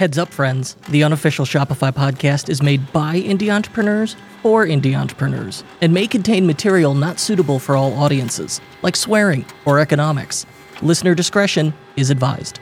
[0.00, 0.76] Heads up, friends.
[0.88, 6.46] The unofficial Shopify podcast is made by indie entrepreneurs for indie entrepreneurs and may contain
[6.46, 10.46] material not suitable for all audiences, like swearing or economics.
[10.80, 12.60] Listener discretion is advised.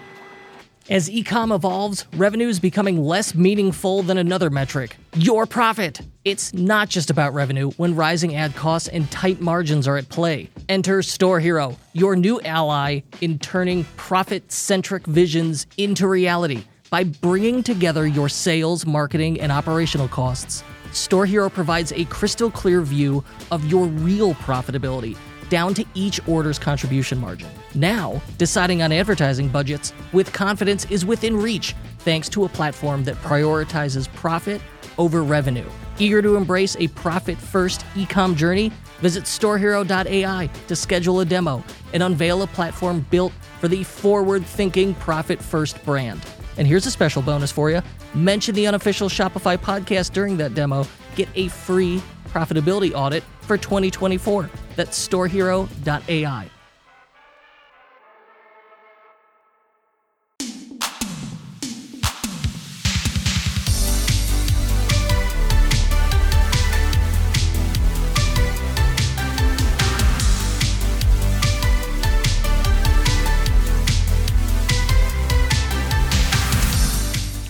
[0.91, 6.01] As ecom evolves, revenue is becoming less meaningful than another metric your profit.
[6.25, 10.51] It's not just about revenue when rising ad costs and tight margins are at play.
[10.69, 16.65] Enter StoreHero, your new ally in turning profit centric visions into reality.
[16.91, 23.23] By bringing together your sales, marketing, and operational costs, StoreHero provides a crystal clear view
[23.51, 25.15] of your real profitability
[25.51, 27.51] down to each order's contribution margin.
[27.75, 33.17] Now, deciding on advertising budgets with confidence is within reach thanks to a platform that
[33.17, 34.63] prioritizes profit
[34.97, 35.69] over revenue.
[35.99, 38.73] Eager to embrace a profit first ecom journey?
[39.01, 44.95] Visit storehero.ai to schedule a demo and unveil a platform built for the forward thinking
[44.95, 46.21] profit first brand.
[46.59, 47.83] And here's a special bonus for you
[48.15, 50.87] mention the unofficial Shopify podcast during that demo.
[51.15, 54.51] Get a free profitability audit for 2024.
[54.77, 56.51] That's storehero.ai.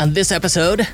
[0.01, 0.87] On this episode,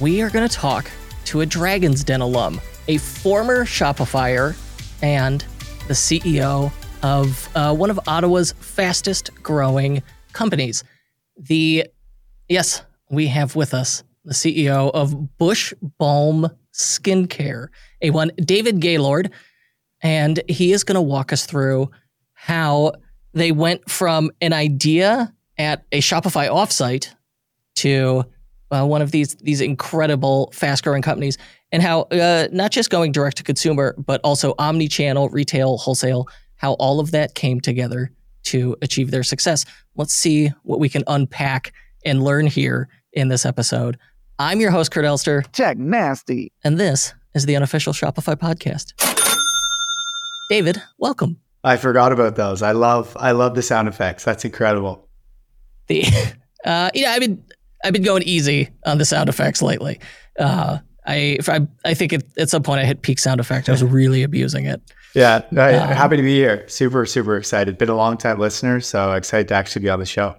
[0.00, 0.88] we are going to talk
[1.24, 4.54] to a Dragon's Den alum, a former Shopifyer,
[5.02, 5.44] and
[5.88, 6.70] the CEO
[7.02, 10.00] of uh, one of Ottawa's fastest growing
[10.32, 10.84] companies.
[11.36, 11.88] The
[12.48, 17.66] yes, we have with us the CEO of Bush Balm Skincare,
[18.00, 19.32] a one David Gaylord,
[20.02, 21.90] and he is going to walk us through
[22.34, 22.92] how
[23.32, 27.12] they went from an idea at a Shopify offsite
[27.74, 28.24] to
[28.72, 31.38] uh, one of these these incredible fast growing companies,
[31.70, 36.28] and how uh, not just going direct to consumer, but also omni channel, retail, wholesale,
[36.56, 38.10] how all of that came together
[38.44, 39.64] to achieve their success.
[39.96, 41.72] Let's see what we can unpack
[42.04, 43.98] and learn here in this episode.
[44.38, 45.42] I'm your host, Kurt Elster.
[45.52, 46.52] Tech Nasty.
[46.64, 48.92] And this is the unofficial Shopify podcast.
[50.48, 51.38] David, welcome.
[51.64, 52.62] I forgot about those.
[52.62, 54.24] I love I love the sound effects.
[54.24, 55.08] That's incredible.
[55.86, 56.04] The
[56.64, 57.44] uh, yeah, I mean,
[57.84, 60.00] I've been going easy on the sound effects lately.
[60.38, 63.68] Uh, I, I, I think it, at some point I hit peak sound effect.
[63.68, 64.80] I was really abusing it.
[65.14, 66.66] Yeah, no, um, happy to be here.
[66.68, 67.76] Super, super excited.
[67.76, 70.36] Been a long time listener, so excited to actually be on the show.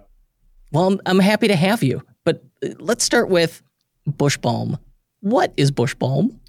[0.72, 2.02] Well, I'm, I'm happy to have you.
[2.24, 3.62] But uh, let's start with
[4.06, 4.78] Bush Balm.
[5.20, 6.40] What is Bush Balm?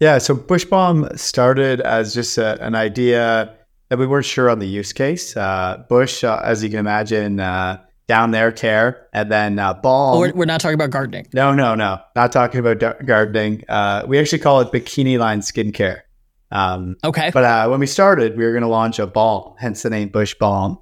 [0.00, 3.54] Yeah, so Bush Balm started as just a, an idea
[3.88, 5.36] that we weren't sure on the use case.
[5.36, 10.16] Uh, Bush, uh, as you can imagine, uh, down there care and then uh, balm.
[10.16, 11.26] Oh, we're, we're, not talking about gardening.
[11.32, 13.64] No, no, no, not talking about gardening.
[13.68, 16.02] Uh, we actually call it bikini line skincare.
[16.50, 17.30] Um, okay.
[17.32, 20.08] But uh, when we started, we were going to launch a balm, hence the name
[20.08, 20.78] Bush Balm.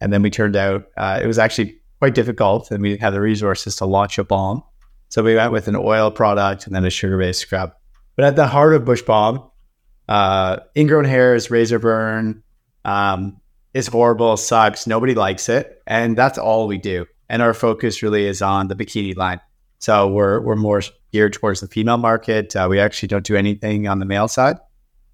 [0.00, 3.12] And then we turned out uh, it was actually quite difficult, and we didn't have
[3.12, 4.62] the resources to launch a balm.
[5.08, 7.72] So we went with an oil product and then a sugar based scrub.
[8.16, 9.42] But at the heart of Bush Balm,
[10.08, 12.42] uh, ingrown hairs, razor burn,
[12.84, 13.39] um,
[13.74, 17.06] is horrible, sucks, nobody likes it, and that's all we do.
[17.28, 19.40] And our focus really is on the bikini line.
[19.78, 20.82] So we're we're more
[21.12, 22.54] geared towards the female market.
[22.54, 24.56] Uh, we actually don't do anything on the male side.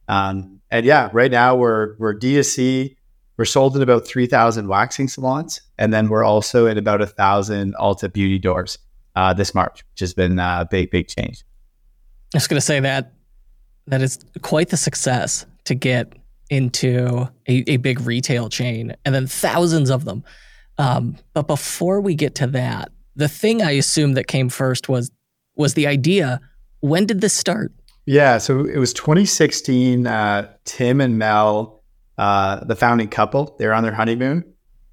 [0.09, 2.97] Um, and yeah, right now we're we're D2C.
[3.37, 7.06] We're sold in about three thousand waxing salons, and then we're also in about a
[7.06, 8.78] thousand Ulta beauty doors
[9.15, 11.44] uh, this March, which has been a big big change.
[12.34, 13.12] I was going to say that
[13.87, 16.12] that is quite the success to get
[16.51, 20.25] into a, a big retail chain and then thousands of them.
[20.79, 25.11] Um, but before we get to that, the thing I assume that came first was
[25.56, 26.41] was the idea.
[26.81, 27.73] When did this start?
[28.05, 30.06] Yeah, so it was 2016.
[30.06, 31.83] Uh, Tim and Mel,
[32.19, 34.45] uh, the founding couple, they were on their honeymoon,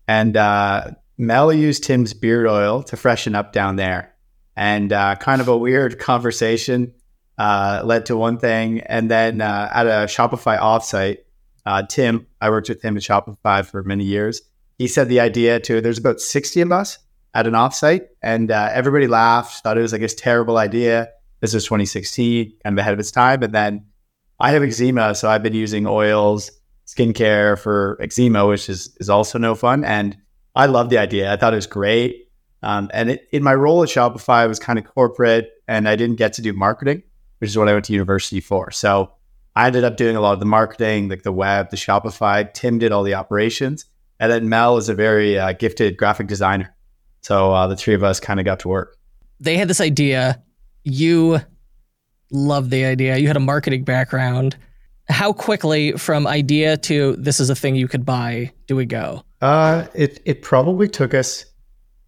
[0.08, 4.16] and uh, Mel used Tim's beard oil to freshen up down there,
[4.56, 6.94] and uh, kind of a weird conversation
[7.38, 11.20] uh, led to one thing, and then uh, at a Shopify offsite,
[11.66, 14.42] uh, Tim, I worked with him at Shopify for many years.
[14.78, 16.98] He said the idea to there's about 60 of us
[17.34, 21.10] at an offsite, and uh, everybody laughed, thought it was like this terrible idea.
[21.40, 23.44] This was 2016, kind of ahead of its time.
[23.44, 23.86] And then
[24.40, 26.52] I have eczema, so I've been using oils,
[26.88, 29.84] skincare for eczema, which is is also no fun.
[29.84, 30.18] And
[30.56, 31.32] I love the idea.
[31.32, 32.30] I thought it was great.
[32.62, 35.96] Um, and it, in my role at Shopify, I was kind of corporate, and I
[35.96, 37.04] didn't get to do marketing,
[37.40, 38.72] which is what I went to university for.
[38.72, 39.12] So
[39.56, 42.52] I ended up doing a lot of the marketing, like the web, the Shopify.
[42.54, 43.86] Tim did all the operations.
[44.20, 46.76] And then Mel is a very uh, gifted graphic designer.
[47.22, 48.98] So uh, the three of us kind of got to work.
[49.40, 50.42] they had this idea.
[50.84, 51.40] You
[52.32, 53.18] loved the idea.
[53.18, 54.58] You had a marketing background.
[55.10, 59.24] How quickly from idea to this is a thing you could buy do we go?
[59.42, 61.46] Uh, it it probably took us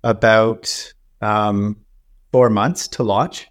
[0.03, 1.77] about um,
[2.31, 3.47] four months to launch,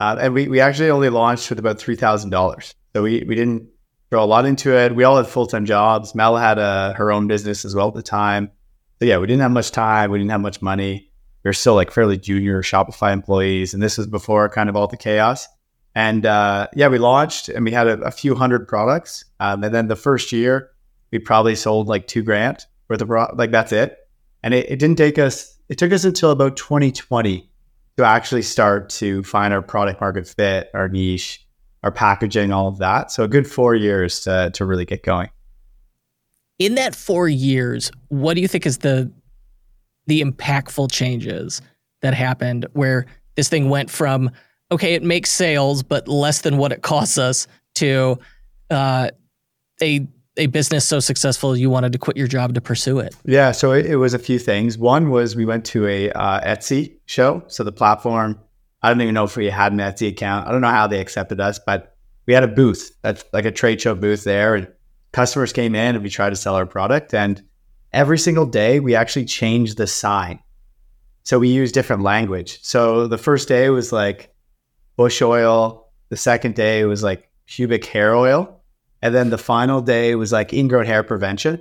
[0.00, 2.74] uh, and we we actually only launched with about three thousand dollars.
[2.94, 3.68] So we we didn't
[4.10, 4.94] throw a lot into it.
[4.94, 6.14] We all had full time jobs.
[6.14, 8.50] Mel had a, her own business as well at the time.
[8.98, 10.10] So yeah, we didn't have much time.
[10.10, 11.10] We didn't have much money.
[11.44, 14.88] We were still like fairly junior Shopify employees, and this was before kind of all
[14.88, 15.46] the chaos.
[15.94, 19.24] And uh, yeah, we launched and we had a, a few hundred products.
[19.40, 20.70] Um, and then the first year,
[21.10, 23.96] we probably sold like two grand worth of pro- like that's it.
[24.42, 25.58] And it, it didn't take us.
[25.68, 27.50] It took us until about 2020
[27.96, 31.46] to actually start to find our product market fit, our niche,
[31.82, 33.10] our packaging, all of that.
[33.10, 35.30] So a good four years to, to really get going.
[36.58, 39.10] In that four years, what do you think is the
[40.06, 41.62] the impactful changes
[42.02, 43.06] that happened where
[43.36, 44.30] this thing went from
[44.72, 47.46] okay, it makes sales, but less than what it costs us
[47.76, 48.18] to
[48.70, 49.10] uh,
[49.82, 50.06] a
[50.36, 53.14] a business so successful you wanted to quit your job to pursue it?
[53.24, 54.78] Yeah, so it, it was a few things.
[54.78, 57.42] One was we went to a uh, Etsy show.
[57.48, 58.38] So the platform,
[58.82, 60.48] I don't even know if we had an Etsy account.
[60.48, 61.96] I don't know how they accepted us, but
[62.26, 64.68] we had a booth that's like a trade show booth there, and
[65.12, 67.12] customers came in and we tried to sell our product.
[67.12, 67.42] And
[67.92, 70.40] every single day, we actually changed the sign.
[71.24, 72.58] So we used different language.
[72.62, 74.34] So the first day was like
[74.96, 75.88] bush oil.
[76.08, 78.62] The second day was like pubic hair oil.
[79.02, 81.60] And then the final day was like ingrown hair prevention.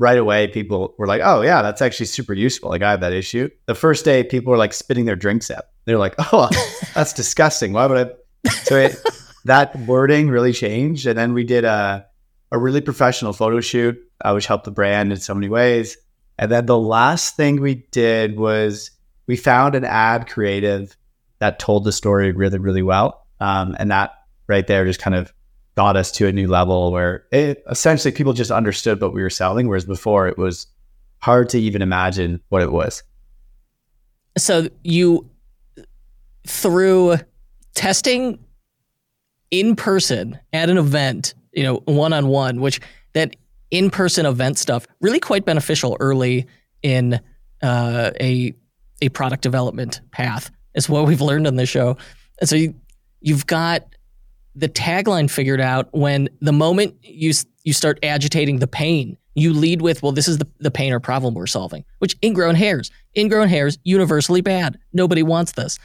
[0.00, 2.70] Right away, people were like, oh, yeah, that's actually super useful.
[2.70, 3.50] Like, I have that issue.
[3.66, 5.64] The first day, people were like spitting their drinks out.
[5.84, 6.48] They're like, oh,
[6.94, 7.74] that's disgusting.
[7.74, 8.12] Why would I?
[8.64, 8.96] So it,
[9.44, 11.06] that wording really changed.
[11.06, 12.06] And then we did a,
[12.50, 15.98] a really professional photo shoot, uh, which helped the brand in so many ways.
[16.38, 18.90] And then the last thing we did was
[19.26, 20.96] we found an ad creative
[21.40, 23.26] that told the story really, really well.
[23.40, 24.12] Um, and that
[24.46, 25.32] right there just kind of
[25.80, 29.30] got us to a new level where it, essentially people just understood what we were
[29.30, 30.66] selling, whereas before it was
[31.22, 33.02] hard to even imagine what it was.
[34.36, 35.26] So you,
[36.46, 37.16] through
[37.74, 38.38] testing
[39.50, 42.78] in person at an event, you know, one on one, which
[43.14, 43.34] that
[43.70, 46.46] in person event stuff really quite beneficial early
[46.82, 47.18] in
[47.62, 48.54] uh, a
[49.00, 51.96] a product development path is what we've learned on this show.
[52.38, 52.74] And so you,
[53.22, 53.86] you've got
[54.54, 57.32] the tagline figured out when the moment you
[57.64, 61.00] you start agitating the pain, you lead with, well, this is the, the pain or
[61.00, 62.90] problem we're solving, which ingrown hairs.
[63.16, 64.78] Ingrown hairs, universally bad.
[64.92, 65.78] Nobody wants this.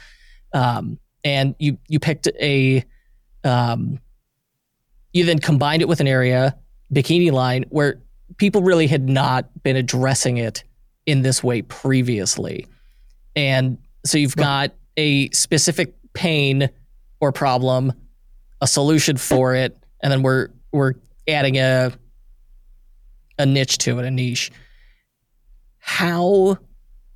[0.52, 2.84] Um, and you you picked a
[3.44, 4.00] um,
[5.12, 6.56] you then combined it with an area,
[6.92, 8.00] bikini line, where
[8.36, 10.64] people really had not been addressing it
[11.06, 12.66] in this way previously.
[13.34, 16.68] And so you've got a specific pain
[17.20, 17.92] or problem
[18.60, 20.94] a solution for it, and then we're we're
[21.28, 21.92] adding a
[23.38, 24.50] a niche to it, a niche.
[25.78, 26.58] How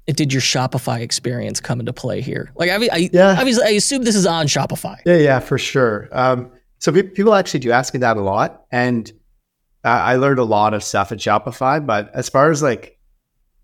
[0.06, 2.52] did your Shopify experience come into play here?
[2.56, 3.36] Like, I, I, yeah.
[3.38, 4.96] obviously, I assume this is on Shopify.
[5.06, 6.08] Yeah, yeah, for sure.
[6.12, 9.10] Um, so people actually do ask me that a lot, and
[9.84, 11.84] I learned a lot of stuff at Shopify.
[11.84, 12.98] But as far as like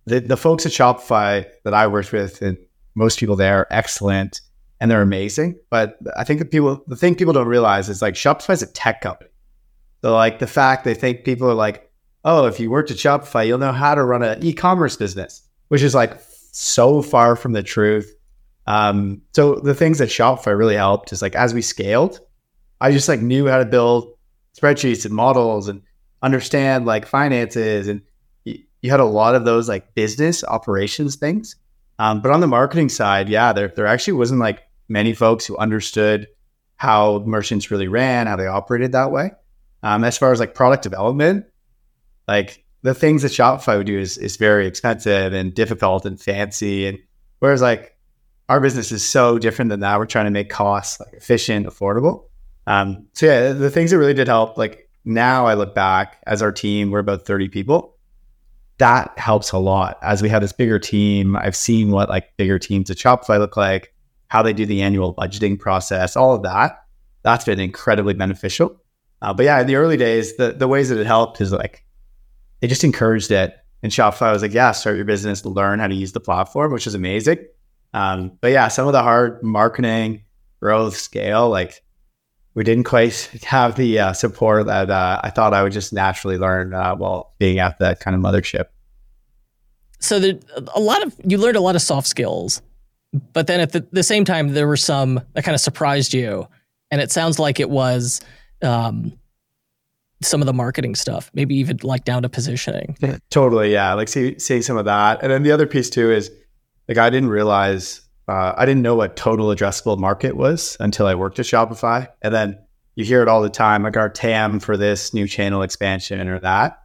[0.07, 2.59] the the folks at Shopify that I worked with, and
[2.95, 4.41] most people there are excellent
[4.81, 5.59] and they're amazing.
[5.71, 8.73] But I think the people, the thing people don't realize is like Shopify is a
[8.73, 9.31] tech company.
[10.03, 11.91] So like the fact they think people are like,
[12.25, 15.83] oh, if you worked at Shopify, you'll know how to run an e-commerce business, which
[15.83, 16.19] is like
[16.53, 18.13] so far from the truth.
[18.67, 22.21] Um, so the things that Shopify really helped is like as we scaled,
[22.81, 24.13] I just like knew how to build
[24.59, 25.83] spreadsheets and models and
[26.23, 28.03] understand like finances and
[28.87, 31.57] you had a lot of those like business operations things.
[31.99, 35.57] Um, but on the marketing side, yeah, there there actually wasn't like many folks who
[35.57, 36.29] understood
[36.77, 39.31] how merchants really ran, how they operated that way.
[39.83, 41.47] Um, as far as like product development,
[42.29, 46.87] like the things that Shopify would do is, is very expensive and difficult and fancy.
[46.87, 46.99] And
[47.39, 47.97] whereas like
[48.49, 52.25] our business is so different than that, we're trying to make costs like efficient, affordable.
[52.67, 56.43] Um, so yeah, the things that really did help, like now I look back as
[56.43, 57.97] our team, we're about 30 people.
[58.79, 59.99] That helps a lot.
[60.03, 63.57] As we have this bigger team, I've seen what like bigger teams at Shopify look
[63.57, 63.95] like
[64.29, 66.83] how they do the annual budgeting process, all of that.
[67.23, 68.81] That's been incredibly beneficial.
[69.23, 71.85] Uh, but yeah, in the early days, the, the ways that it helped is like
[72.61, 73.57] they just encouraged it.
[73.83, 76.87] And Shopify was like, yeah, start your business, learn how to use the platform, which
[76.87, 77.39] is amazing.
[77.95, 80.25] Um, but yeah, some of the hard marketing,
[80.61, 81.83] growth, scale, like
[82.55, 86.39] we didn't quite have the uh, support that uh, I thought I would just naturally
[86.39, 88.67] learn uh, while being at that kind of mothership.
[90.01, 90.35] So there,
[90.75, 92.63] a lot of you learned a lot of soft skills
[93.33, 96.47] But then at the, the same time, there were some that kind of surprised you.
[96.91, 98.21] And it sounds like it was
[98.63, 99.13] um,
[100.23, 102.97] some of the marketing stuff, maybe even like down to positioning.
[103.31, 103.73] Totally.
[103.73, 103.95] Yeah.
[103.95, 105.23] Like see, seeing some of that.
[105.23, 106.31] And then the other piece too is
[106.89, 111.15] like, I didn't realize, uh, I didn't know what total addressable market was until I
[111.15, 112.09] worked at Shopify.
[112.23, 112.59] And then
[112.95, 116.39] you hear it all the time, like our TAM for this new channel expansion or
[116.41, 116.83] that.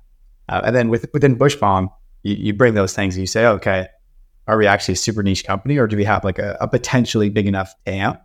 [0.49, 1.89] Uh, and then with, within Bushbalm,
[2.23, 3.87] you, you bring those things and you say, okay,
[4.47, 7.29] are we actually a super niche company or do we have like a, a potentially
[7.29, 8.17] big enough TAM?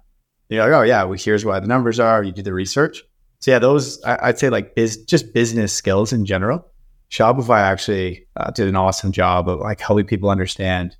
[0.49, 2.23] You're like, oh yeah, well, here's why the numbers are.
[2.23, 3.02] You do the research.
[3.40, 6.66] So yeah, those I, would say like biz, just business skills in general.
[7.11, 10.96] Shopify actually uh, did an awesome job of like helping people understand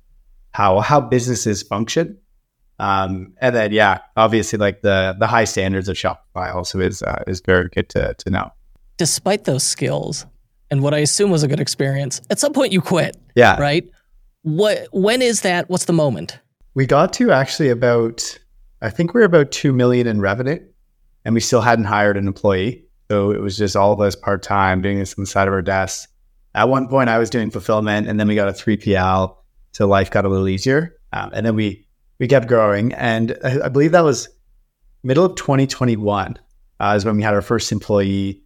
[0.51, 2.17] how how businesses function.
[2.79, 7.23] Um, and then yeah, obviously like the the high standards of Shopify also is uh,
[7.27, 8.51] is very good to to know.
[8.97, 10.25] Despite those skills
[10.69, 13.17] and what I assume was a good experience, at some point you quit.
[13.35, 13.59] Yeah.
[13.59, 13.89] Right.
[14.47, 15.69] What when is that?
[15.69, 16.39] What's the moment?
[16.73, 18.39] We got to actually about
[18.81, 20.57] I think we are about two million in revenue
[21.25, 22.85] and we still hadn't hired an employee.
[23.11, 25.53] So it was just all of us part time doing this on the side of
[25.53, 26.07] our desks.
[26.55, 29.35] At one point, I was doing fulfillment, and then we got a 3PL,
[29.73, 30.95] so life got a little easier.
[31.11, 31.85] Um, and then we
[32.17, 34.29] we kept growing, and I, I believe that was
[35.03, 36.39] middle of 2021
[36.79, 38.43] uh, is when we had our first employee,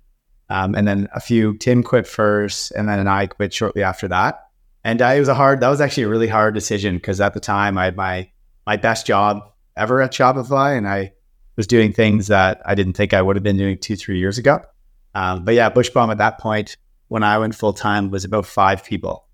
[0.49, 1.57] um, and then a few.
[1.59, 4.47] Tim quit first, and then I quit shortly after that.
[4.83, 5.59] And uh, it was a hard.
[5.59, 8.29] That was actually a really hard decision because at the time I had my
[8.65, 9.43] my best job
[9.77, 11.13] ever at Shopify, and I
[11.55, 14.37] was doing things that I didn't think I would have been doing two, three years
[14.37, 14.61] ago.
[15.13, 16.77] Um, but yeah, Bushbalm at that point,
[17.09, 19.27] when I went full time, was about five people.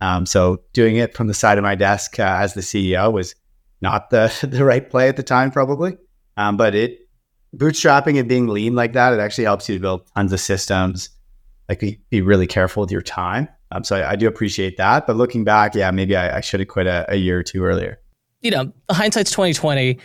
[0.00, 3.34] Um, so doing it from the side of my desk uh, as the CEO was
[3.80, 5.96] not the the right play at the time, probably.
[6.36, 7.08] Um, but it
[7.56, 11.10] bootstrapping and being lean like that, it actually helps you to build tons of systems.
[11.68, 13.48] Like be, be really careful with your time.
[13.72, 15.06] Um, so I, I, do appreciate that.
[15.06, 17.64] But looking back, yeah, maybe I, I should have quit a, a year or two
[17.64, 17.98] earlier.
[18.42, 19.98] You know, hindsight's twenty twenty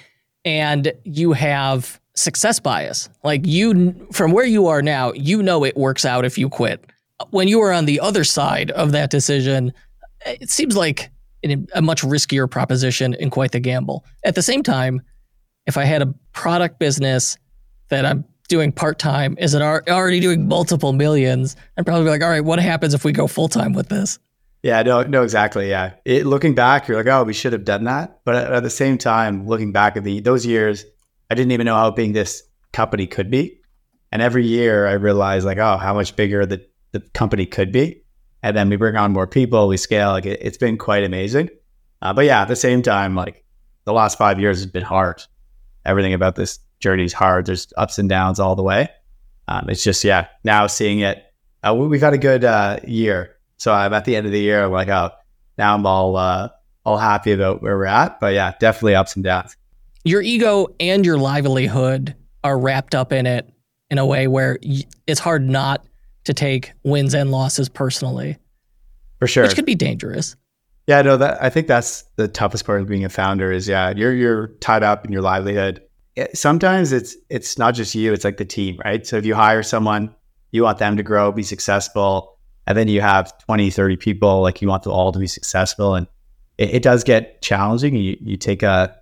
[0.45, 3.09] and you have success bias.
[3.23, 6.85] Like you, from where you are now, you know it works out if you quit.
[7.31, 9.73] When you are on the other side of that decision,
[10.25, 11.11] it seems like
[11.73, 14.05] a much riskier proposition and quite the gamble.
[14.23, 15.01] At the same time,
[15.65, 17.37] if I had a product business
[17.89, 21.55] that I'm doing part time, is it already doing multiple millions?
[21.77, 24.19] I'd probably be like, all right, what happens if we go full time with this?
[24.63, 25.69] Yeah, no, no, exactly.
[25.69, 28.21] Yeah, it, looking back, you're like, oh, we should have done that.
[28.25, 30.83] But at, at, the same time, looking back at the those years,
[31.29, 33.59] I didn't even know how big this company could be.
[34.11, 38.01] And every year, I realized like, oh, how much bigger the the company could be.
[38.41, 40.09] And then we bring on more people, we scale.
[40.09, 41.49] Like it, has been quite amazing.
[42.01, 43.43] Uh, but yeah, at the same time, like
[43.85, 45.21] the last five years has been hard.
[45.85, 47.45] Everything about this journey is hard.
[47.45, 48.89] There's ups and downs all the way.
[49.47, 51.23] Um, it's just yeah, now seeing it,
[51.63, 54.63] uh, we've had a good uh, year so I'm at the end of the year,
[54.63, 55.11] I'm like, oh,
[55.57, 56.49] now I'm all uh,
[56.85, 58.19] all happy about where we're at.
[58.19, 59.57] But yeah, definitely ups and downs.
[60.03, 63.51] Your ego and your livelihood are wrapped up in it
[63.89, 64.59] in a way where
[65.07, 65.85] it's hard not
[66.25, 68.37] to take wins and losses personally.
[69.19, 70.35] For sure, which could be dangerous.
[70.85, 73.91] Yeah, no, that I think that's the toughest part of being a founder is yeah,
[73.95, 75.81] you're you're tied up in your livelihood.
[76.33, 79.05] Sometimes it's it's not just you; it's like the team, right?
[79.05, 80.13] So if you hire someone,
[80.51, 84.61] you want them to grow, be successful and then you have 20 30 people like
[84.61, 86.05] you want them all to be successful and
[86.57, 88.95] it, it does get challenging you, you take a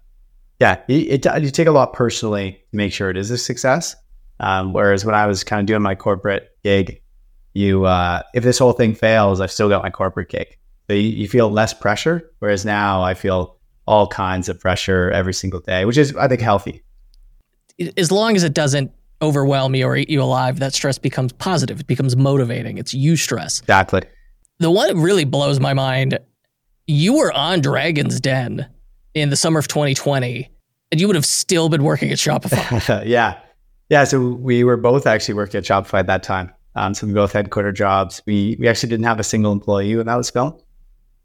[0.59, 3.95] yeah it, it, you take a lot personally to make sure it is a success.
[4.39, 7.01] Um, whereas when i was kind of doing my corporate gig
[7.53, 10.57] you uh, if this whole thing fails i've still got my corporate gig.
[10.87, 13.57] So you, you feel less pressure whereas now i feel
[13.87, 16.83] all kinds of pressure every single day which is i think healthy
[17.97, 18.91] as long as it doesn't
[19.21, 21.81] overwhelm you or eat you alive, that stress becomes positive.
[21.81, 22.77] It becomes motivating.
[22.77, 23.61] It's eustress.
[23.61, 24.01] Exactly.
[24.59, 26.17] The one that really blows my mind,
[26.87, 28.67] you were on Dragon's Den
[29.13, 30.49] in the summer of 2020,
[30.91, 33.05] and you would have still been working at Shopify.
[33.05, 33.39] yeah.
[33.89, 34.03] Yeah.
[34.03, 36.51] So we were both actually working at Shopify at that time.
[36.75, 38.21] Um, so we both had quarter jobs.
[38.25, 40.61] We we actually didn't have a single employee when that was filmed.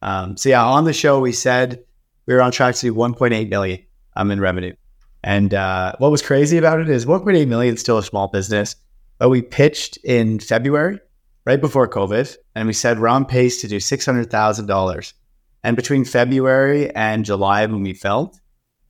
[0.03, 1.83] Um, so yeah, on the show we said
[2.27, 3.81] we were on track to do 1.8 million
[4.17, 4.75] um, in revenue.
[5.23, 8.77] And uh, what was crazy about it is 1.8 million is still a small business,
[9.19, 10.99] but we pitched in February,
[11.45, 15.13] right before COVID, and we said we're on pace to do $600,000.
[15.63, 18.33] And between February and July, when we filmed,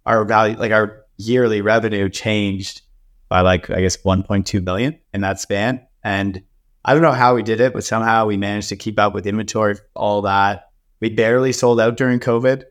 [0.06, 2.82] our value, like our yearly revenue changed
[3.28, 5.84] by like, I guess, 1.2 million in that span.
[6.02, 6.42] And
[6.84, 9.26] I don't know how we did it, but somehow we managed to keep up with
[9.26, 10.70] inventory, all that.
[11.00, 12.64] We barely sold out during COVID.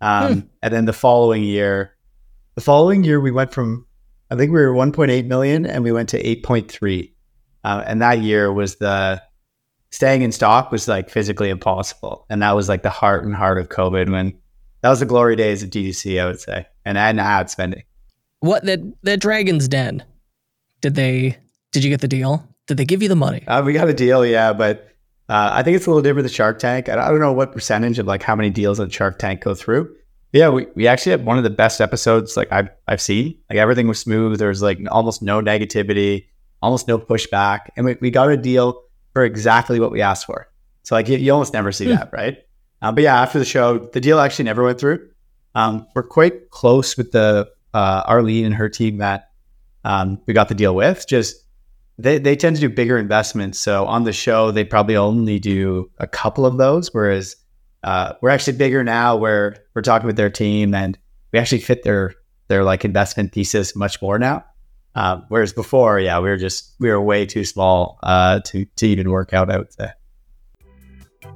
[0.00, 0.46] Um, hmm.
[0.62, 1.96] And then the following year,
[2.58, 3.86] the following year, we went from,
[4.32, 7.12] I think we were 1.8 million and we went to 8.3.
[7.62, 9.22] Uh, and that year was the
[9.90, 12.26] staying in stock was like physically impossible.
[12.28, 14.36] And that was like the heart and heart of COVID when
[14.80, 17.84] that was the glory days of DTC, I would say, and and ad spending.
[18.40, 20.04] What that that Dragon's Den?
[20.80, 21.38] Did they?
[21.70, 22.44] Did you get the deal?
[22.66, 23.46] Did they give you the money?
[23.46, 24.88] Uh, we got a deal, yeah, but
[25.28, 26.88] uh, I think it's a little different with Shark Tank.
[26.88, 29.94] I don't know what percentage of like how many deals on Shark Tank go through.
[30.32, 33.38] Yeah, we, we actually had one of the best episodes like I've I've seen.
[33.48, 34.38] Like everything was smooth.
[34.38, 36.26] There was like almost no negativity,
[36.60, 38.82] almost no pushback, and we, we got a deal
[39.14, 40.48] for exactly what we asked for.
[40.82, 41.92] So like you, you almost never see Hmm.
[41.96, 42.38] that, right?
[42.82, 45.08] Um, but yeah, after the show, the deal actually never went through.
[45.54, 49.30] Um, we're quite close with the uh, Arlene and her team that
[49.84, 51.06] um, we got the deal with.
[51.08, 51.36] Just
[51.98, 53.58] they they tend to do bigger investments.
[53.58, 57.34] So on the show, they probably only do a couple of those, whereas
[57.88, 59.16] uh, we're actually bigger now.
[59.16, 60.98] Where we're talking with their team, and
[61.32, 62.14] we actually fit their
[62.48, 64.44] their like investment thesis much more now.
[64.94, 68.86] Um, whereas before, yeah, we were just we were way too small uh, to to
[68.86, 69.50] even work out.
[69.50, 69.88] I would say.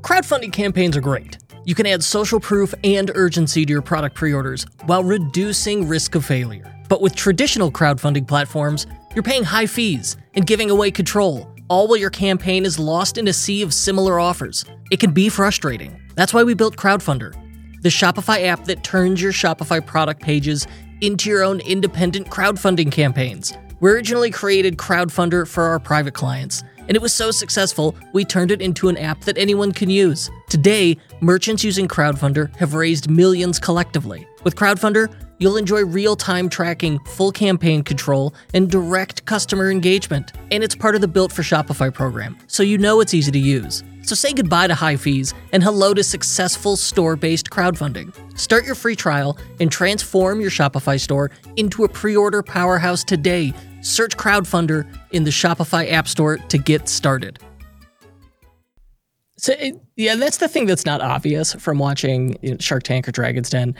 [0.03, 1.39] Crowdfunding campaigns are great.
[1.65, 6.15] You can add social proof and urgency to your product pre orders while reducing risk
[6.17, 6.71] of failure.
[6.87, 11.97] But with traditional crowdfunding platforms, you're paying high fees and giving away control, all while
[11.97, 14.63] your campaign is lost in a sea of similar offers.
[14.91, 15.99] It can be frustrating.
[16.17, 17.33] That's why we built Crowdfunder,
[17.81, 20.67] the Shopify app that turns your Shopify product pages
[21.01, 23.55] into your own independent crowdfunding campaigns.
[23.81, 28.51] We originally created Crowdfunder for our private clients, and it was so successful, we turned
[28.51, 30.31] it into an app that anyone can use.
[30.49, 34.27] Today, merchants using Crowdfunder have raised millions collectively.
[34.45, 40.33] With Crowdfunder, you'll enjoy real time tracking, full campaign control, and direct customer engagement.
[40.51, 43.39] And it's part of the Built for Shopify program, so you know it's easy to
[43.39, 43.83] use.
[44.05, 48.13] So say goodbye to high fees and hello to successful store based crowdfunding.
[48.39, 53.55] Start your free trial and transform your Shopify store into a pre order powerhouse today.
[53.83, 57.39] Search Crowdfunder in the Shopify App Store to get started.
[59.37, 63.09] So, it, yeah, that's the thing that's not obvious from watching you know, Shark Tank
[63.09, 63.75] or Dragon's Den.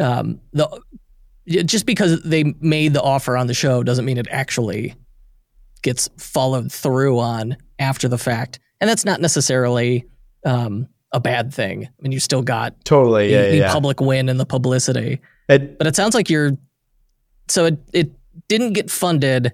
[0.00, 0.68] Um, the
[1.46, 4.94] just because they made the offer on the show doesn't mean it actually
[5.82, 10.06] gets followed through on after the fact, and that's not necessarily
[10.46, 11.84] um, a bad thing.
[11.84, 13.72] I mean, you still got Totally, the, yeah, the yeah.
[13.72, 16.52] public win and the publicity, It, but it sounds like you're
[17.48, 18.10] so it it
[18.48, 19.52] didn't get funded,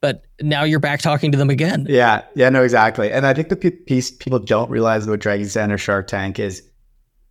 [0.00, 1.86] but now you're back talking to them again.
[1.88, 3.12] Yeah, yeah, no, exactly.
[3.12, 6.62] And I think the piece people don't realize about Dragon's Den or Shark Tank is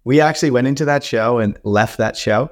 [0.03, 2.49] we actually went into that show and left that show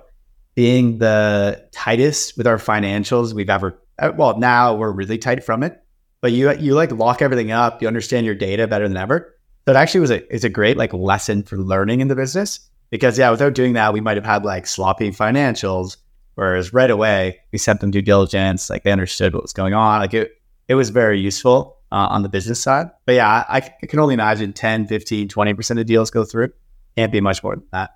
[0.55, 3.81] being the tightest with our financials we've ever.
[3.97, 5.81] uh, Well, now we're really tight from it,
[6.21, 7.81] but you you like lock everything up.
[7.81, 9.35] You understand your data better than ever.
[9.65, 12.59] So it actually was a it's a great like lesson for learning in the business
[12.89, 15.97] because yeah, without doing that, we might have had like sloppy financials.
[16.39, 19.99] Whereas right away we sent them due diligence, like they understood what was going on.
[19.99, 22.89] Like it, it was very useful uh, on the business side.
[23.05, 26.53] But yeah, I, I can only imagine 10, 15, 20% of deals go through.
[26.95, 27.91] Can't be much more than that.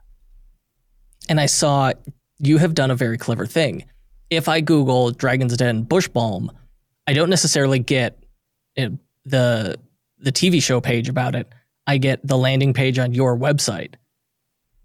[1.29, 1.93] and I saw
[2.37, 3.85] you have done a very clever thing.
[4.29, 6.51] If I Google Dragon's Den bush balm,
[7.07, 8.25] I don't necessarily get
[8.75, 8.91] it,
[9.23, 9.79] the
[10.19, 11.47] the TV show page about it.
[11.87, 13.93] I get the landing page on your website.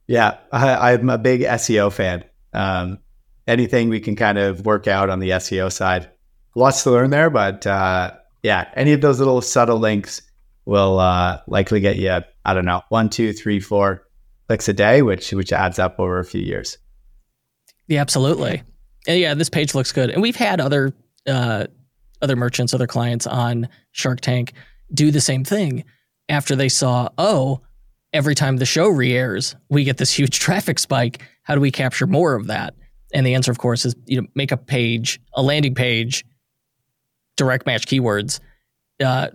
[0.06, 2.22] Yeah, I, I'm a big SEO fan.
[2.52, 2.98] Um,
[3.48, 6.08] anything we can kind of work out on the SEO side,
[6.54, 7.30] lots to learn there.
[7.30, 10.22] But uh, yeah, any of those little subtle links
[10.66, 14.06] will uh, likely get you, I don't know, one, two, three, four
[14.46, 16.78] clicks a day, which which adds up over a few years.
[17.88, 18.62] Yeah, absolutely.
[19.06, 20.10] And yeah, this page looks good.
[20.10, 20.92] And we've had other
[21.26, 21.66] uh,
[22.20, 24.52] other merchants, other clients on Shark Tank
[24.92, 25.84] do the same thing
[26.28, 27.60] after they saw, oh,
[28.12, 31.22] every time the show re-airs, we get this huge traffic spike.
[31.42, 32.74] How do we capture more of that?
[33.12, 36.24] And the answer, of course, is you know make a page, a landing page,
[37.36, 38.40] direct match keywords,
[39.00, 39.28] uh,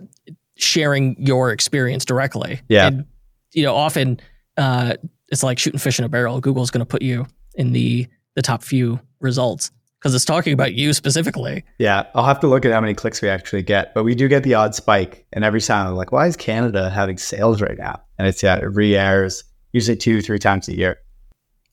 [0.56, 2.60] sharing your experience directly.
[2.68, 2.86] Yeah.
[2.86, 3.04] And,
[3.52, 4.20] you know, often
[4.56, 4.94] uh,
[5.28, 6.40] it's like shooting fish in a barrel.
[6.40, 10.74] Google's going to put you in the the top few results because it's talking about
[10.74, 11.64] you specifically.
[11.78, 14.28] Yeah, I'll have to look at how many clicks we actually get, but we do
[14.28, 15.24] get the odd spike.
[15.32, 18.02] And every time I'm like, why is Canada having sales right now?
[18.18, 20.98] And it's yeah, it re-airs usually two, three times a year.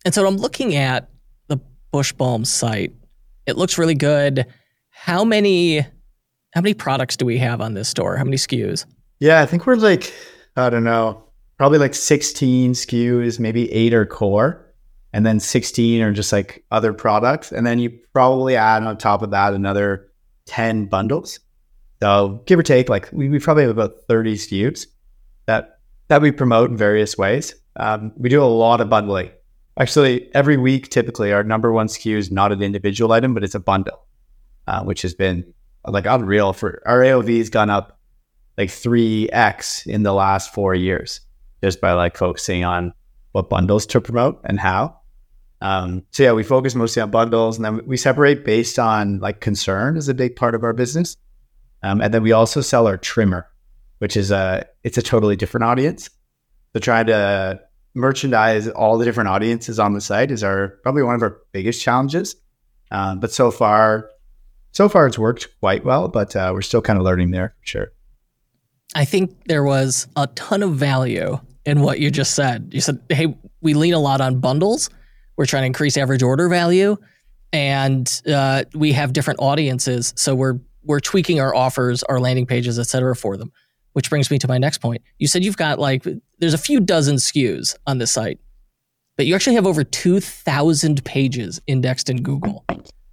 [0.05, 1.10] And so I'm looking at
[1.91, 2.93] the Bush Balm site.
[3.45, 4.45] It looks really good.
[4.89, 5.79] How many
[6.53, 8.17] how many products do we have on this store?
[8.17, 8.85] How many SKUs?
[9.19, 10.13] Yeah, I think we're like,
[10.57, 11.23] I don't know,
[11.57, 14.65] probably like 16 SKUs, maybe eight are core,
[15.13, 17.53] and then 16 are just like other products.
[17.53, 20.11] And then you probably add on top of that another
[20.47, 21.39] 10 bundles.
[22.01, 24.87] So give or take, like we, we probably have about 30 SKUs
[25.45, 27.55] that that we promote in various ways.
[27.77, 29.31] Um, we do a lot of bundling.
[29.81, 33.55] Actually, every week, typically, our number one SKU is not an individual item, but it's
[33.55, 34.05] a bundle,
[34.67, 35.43] uh, which has been
[35.87, 36.53] like unreal.
[36.53, 37.99] For our AOV has gone up
[38.59, 41.21] like 3x in the last four years
[41.63, 42.93] just by like focusing on
[43.31, 44.99] what bundles to promote and how.
[45.61, 49.41] Um, so yeah, we focus mostly on bundles, and then we separate based on like
[49.41, 51.17] concern is a big part of our business,
[51.81, 53.49] um, and then we also sell our trimmer,
[53.97, 56.07] which is a it's a totally different audience.
[56.73, 57.59] So trying to
[57.93, 61.81] merchandise all the different audiences on the site is our probably one of our biggest
[61.81, 62.35] challenges.
[62.91, 64.09] Um, but so far,
[64.71, 67.91] so far it's worked quite well, but uh, we're still kind of learning there sure.
[68.93, 72.69] I think there was a ton of value in what you just said.
[72.73, 74.89] You said, "Hey, we lean a lot on bundles.
[75.37, 76.97] We're trying to increase average order value,
[77.53, 82.77] and uh, we have different audiences, so we're we're tweaking our offers, our landing pages,
[82.79, 83.51] et cetera, for them."
[83.93, 85.01] Which brings me to my next point.
[85.19, 86.05] You said you've got like
[86.39, 88.39] there's a few dozen SKUs on this site,
[89.17, 92.63] but you actually have over two thousand pages indexed in Google,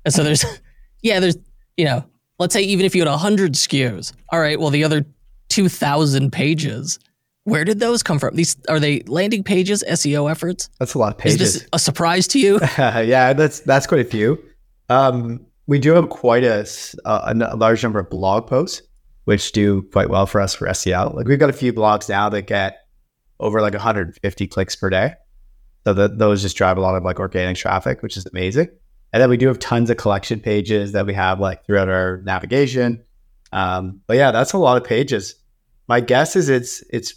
[0.04, 0.44] and so there's
[1.02, 1.36] yeah, there's
[1.78, 2.04] you know,
[2.38, 5.06] let's say even if you had 100 SKUs, all right, well, the other
[5.48, 6.98] 2,000 pages,
[7.44, 8.34] where did those come from?
[8.34, 10.68] These are they landing pages, SEO efforts?
[10.78, 11.40] That's a lot of pages.
[11.40, 12.58] Is this a surprise to you?
[12.78, 14.42] yeah, that's that's quite a few.
[14.90, 16.66] Um, we do have quite a,
[17.04, 18.82] a, a, large number of blog posts,
[19.28, 21.14] which do quite well for us for SEO.
[21.14, 22.78] Like we've got a few blogs now that get
[23.38, 25.16] over like 150 clicks per day.
[25.84, 28.70] So the, those just drive a lot of like organic traffic, which is amazing.
[29.12, 32.22] And then we do have tons of collection pages that we have like throughout our
[32.24, 33.04] navigation.
[33.52, 35.34] Um, but yeah, that's a lot of pages.
[35.88, 37.12] My guess is it's it's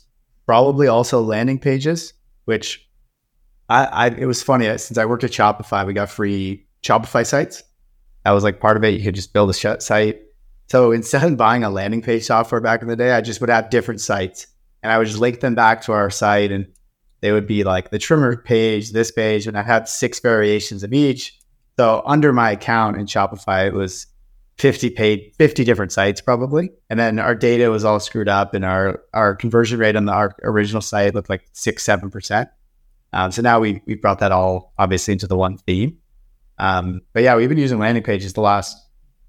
[0.46, 2.12] probably also landing pages,
[2.44, 2.86] which
[3.70, 7.64] I, I it was funny since I worked at Shopify, we got free Shopify sites.
[8.26, 8.96] That was like part of it.
[8.96, 10.24] You could just build a site.
[10.72, 13.50] So instead of buying a landing page software back in the day, I just would
[13.50, 14.48] have different sites
[14.82, 16.66] and I would just link them back to our site and
[17.20, 20.94] they would be like the trimmer page, this page, and I had six variations of
[20.94, 21.38] each.
[21.78, 24.08] So under my account in Shopify, it was
[24.60, 26.70] 50 paid 50 different sites probably.
[26.90, 30.34] And then our data was all screwed up and our, our conversion rate on the,
[30.44, 32.50] original site looked like six, 7%.
[33.12, 35.98] Um, so now we, we brought that all obviously into the one theme.
[36.60, 38.78] Um, but yeah, we've been using landing pages the last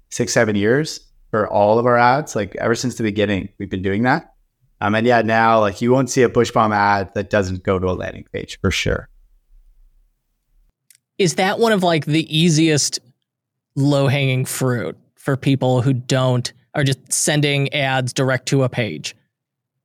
[0.09, 1.01] six, seven years
[1.33, 2.35] for all of our ads.
[2.35, 4.35] Like ever since the beginning, we've been doing that.
[4.81, 7.87] Um, and yeah, now like you won't see a Bushbalm ad that doesn't go to
[7.87, 9.09] a landing page for sure
[11.17, 12.99] is that one of like the easiest
[13.75, 19.15] low hanging fruit for people who don't are just sending ads direct to a page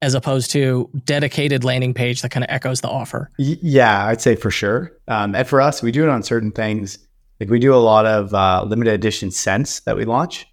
[0.00, 4.34] as opposed to dedicated landing page that kind of echoes the offer yeah i'd say
[4.34, 6.98] for sure um, and for us we do it on certain things
[7.40, 10.46] like we do a lot of uh, limited edition scents that we launch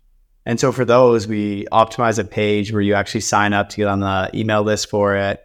[0.45, 3.87] and so for those we optimize a page where you actually sign up to get
[3.87, 5.41] on the email list for it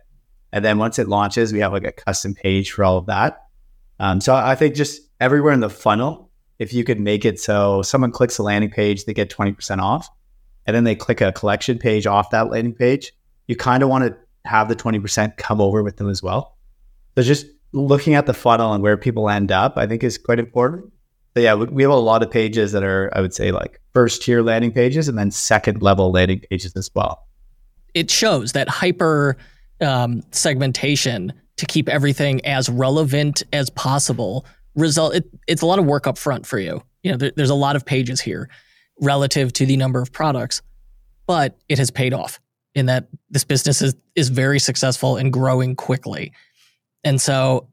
[0.52, 3.44] and then once it launches we have like a custom page for all of that
[3.98, 7.82] um, so i think just everywhere in the funnel, if you could make it so
[7.82, 10.08] someone clicks a landing page, they get 20% off,
[10.66, 13.12] and then they click a collection page off that landing page,
[13.46, 16.56] you kind of want to have the 20% come over with them as well.
[17.16, 20.38] So just looking at the funnel and where people end up, I think is quite
[20.38, 20.92] important.
[21.34, 24.42] Yeah, we have a lot of pages that are, I would say, like first tier
[24.42, 27.26] landing pages and then second level landing pages as well.
[27.94, 29.36] It shows that hyper
[29.80, 35.84] um, segmentation to keep everything as relevant as possible result it, it's a lot of
[35.84, 38.48] work up front for you you know there, there's a lot of pages here
[39.00, 40.62] relative to the number of products
[41.26, 42.40] but it has paid off
[42.74, 46.32] in that this business is is very successful and growing quickly
[47.04, 47.68] and so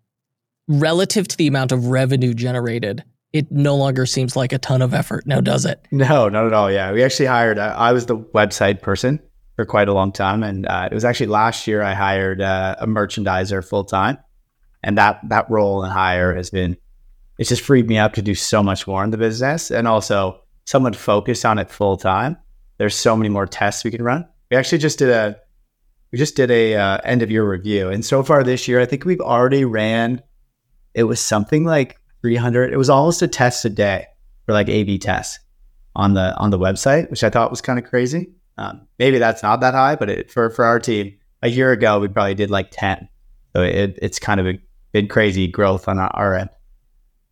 [0.67, 4.93] relative to the amount of revenue generated it no longer seems like a ton of
[4.93, 8.05] effort now does it no not at all yeah we actually hired uh, i was
[8.05, 9.19] the website person
[9.55, 12.75] for quite a long time and uh, it was actually last year i hired uh,
[12.79, 14.17] a merchandiser full time
[14.83, 16.77] and that that role and hire has been
[17.37, 20.41] it's just freed me up to do so much more in the business and also
[20.67, 22.37] someone focused on it full time.
[22.77, 24.27] There's so many more tests we can run.
[24.51, 25.37] We actually just did a
[26.11, 28.85] we just did a uh, end of year review, and so far this year, I
[28.85, 30.21] think we've already ran.
[30.93, 32.73] It was something like 300.
[32.73, 34.07] It was almost a test a day
[34.45, 35.39] for like A/B tests
[35.95, 38.31] on the on the website, which I thought was kind of crazy.
[38.57, 41.99] Um, maybe that's not that high, but it, for for our team, a year ago
[41.99, 43.07] we probably did like 10.
[43.55, 44.59] So it, it's kind of a,
[44.91, 46.49] been crazy growth on our, end.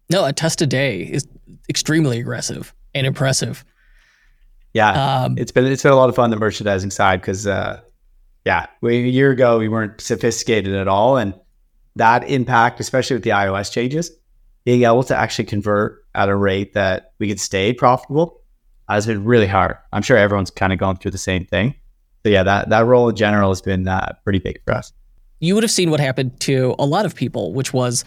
[0.09, 1.27] No, a test a day is
[1.69, 3.65] extremely aggressive and impressive.
[4.73, 7.79] Yeah, um, it's been it's been a lot of fun the merchandising side because uh,
[8.45, 11.33] yeah, we, a year ago we weren't sophisticated at all, and
[11.95, 14.11] that impact, especially with the iOS changes,
[14.65, 18.41] being able to actually convert at a rate that we could stay profitable
[18.89, 19.77] has been really hard.
[19.93, 21.75] I'm sure everyone's kind of gone through the same thing.
[22.23, 24.91] So yeah, that that role in general has been uh, pretty big for us.
[25.39, 28.03] You would have seen what happened to a lot of people, which was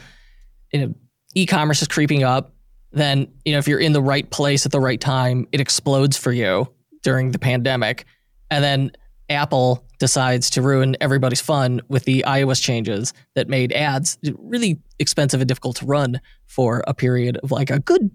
[0.72, 0.94] you know,
[1.34, 2.52] e-commerce is creeping up,
[2.92, 6.16] then you know if you're in the right place at the right time, it explodes
[6.16, 6.66] for you
[7.02, 8.04] during the pandemic,
[8.50, 8.90] and then
[9.30, 15.40] Apple decides to ruin everybody's fun with the iOS changes that made ads really expensive
[15.40, 18.10] and difficult to run for a period of like a good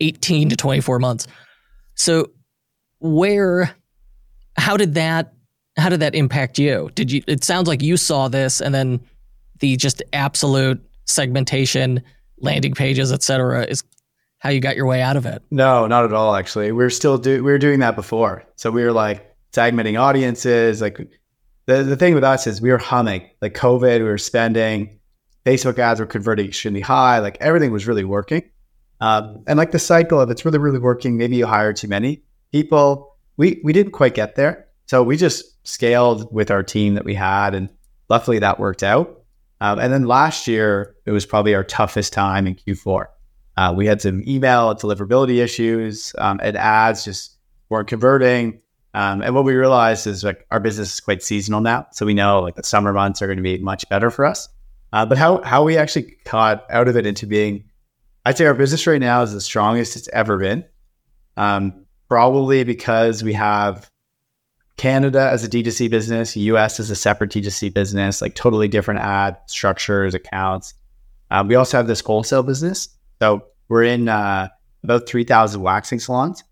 [0.00, 1.26] 18 to 24 months.
[1.94, 2.30] So
[2.98, 3.74] where
[4.56, 5.32] how did that
[5.76, 6.90] how did that impact you?
[6.94, 9.00] Did you it sounds like you saw this and then
[9.60, 12.02] the just absolute segmentation,
[12.38, 13.64] landing pages, etc.
[13.64, 13.82] is
[14.38, 15.42] how you got your way out of it.
[15.50, 16.72] No, not at all actually.
[16.72, 18.44] We are still do we were doing that before.
[18.56, 20.98] So we were like segmenting audiences, like
[21.66, 23.28] the, the thing with us is we were humming.
[23.40, 24.98] Like COVID, we were spending,
[25.44, 28.42] Facebook ads were converting extremely high, like everything was really working.
[29.00, 32.22] Um, and like the cycle of it's really, really working, maybe you hire too many
[32.52, 33.16] people.
[33.36, 34.66] We we didn't quite get there.
[34.86, 37.68] So we just scaled with our team that we had and
[38.08, 39.22] luckily that worked out.
[39.60, 43.06] Um, and then last year, it was probably our toughest time in Q4.
[43.56, 47.36] Uh, we had some email deliverability issues, um, and ads just
[47.70, 48.60] weren't converting.
[48.96, 52.14] Um, and what we realized is like our business is quite seasonal now, so we
[52.14, 54.48] know like the summer months are going to be much better for us.
[54.94, 57.62] Uh, but how how we actually got out of it into being,
[58.24, 60.64] I'd say our business right now is the strongest it's ever been.
[61.36, 63.90] Um, probably because we have
[64.78, 69.36] Canada as a D2C business, US as a separate D2C business, like totally different ad
[69.46, 70.72] structures, accounts.
[71.30, 72.88] Um, we also have this wholesale business.
[73.20, 74.48] So we're in uh,
[74.84, 76.42] about 3,000 waxing salons.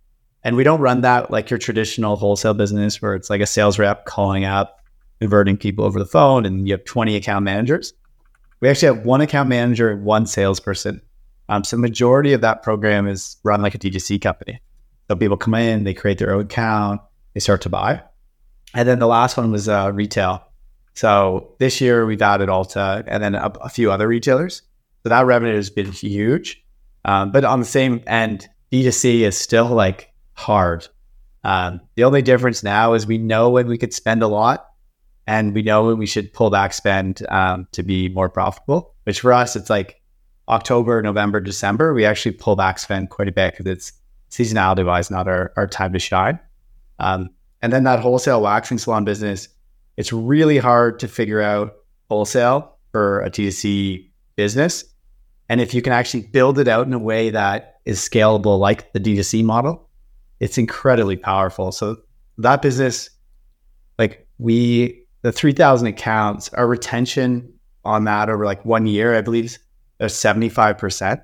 [0.45, 3.79] And we don't run that like your traditional wholesale business where it's like a sales
[3.79, 4.81] rep calling up,
[5.21, 7.95] converting people over the phone, and you have 20 account managers.
[8.61, 11.01] We actually have one account manager and one salesperson.
[11.49, 14.61] Um, so majority of that program is run like a D2C company.
[15.09, 17.01] So people come in, they create their own account,
[17.33, 18.03] they start to buy.
[18.75, 20.43] And then the last one was uh, retail.
[20.95, 24.63] So this year we've added Ulta and then a, a few other retailers.
[25.03, 26.65] So that revenue has been huge.
[27.05, 30.87] Um, but on the same end, D2C is still like hard.
[31.43, 34.67] Um, the only difference now is we know when we could spend a lot
[35.27, 39.21] and we know when we should pull back spend um, to be more profitable, which
[39.21, 40.01] for us, it's like
[40.49, 41.95] October, November, December.
[41.95, 43.93] We actually pull back spend quite a bit because it's
[44.31, 46.39] seasonality wise, not our, our time to shine.
[46.99, 47.31] Um,
[47.63, 49.49] and then that wholesale waxing salon business,
[49.97, 51.75] it's really hard to figure out
[52.11, 54.85] wholesale for a D2C business.
[55.49, 58.93] And if you can actually build it out in a way that is scalable, like
[58.93, 59.84] the D2C model,
[60.45, 61.73] it's incredibly powerful.
[61.73, 61.97] So
[62.37, 63.09] that business,
[63.99, 67.51] like we, the 3000 accounts, our retention
[67.87, 69.57] on that over like one year, I believe
[70.01, 71.23] is 75%.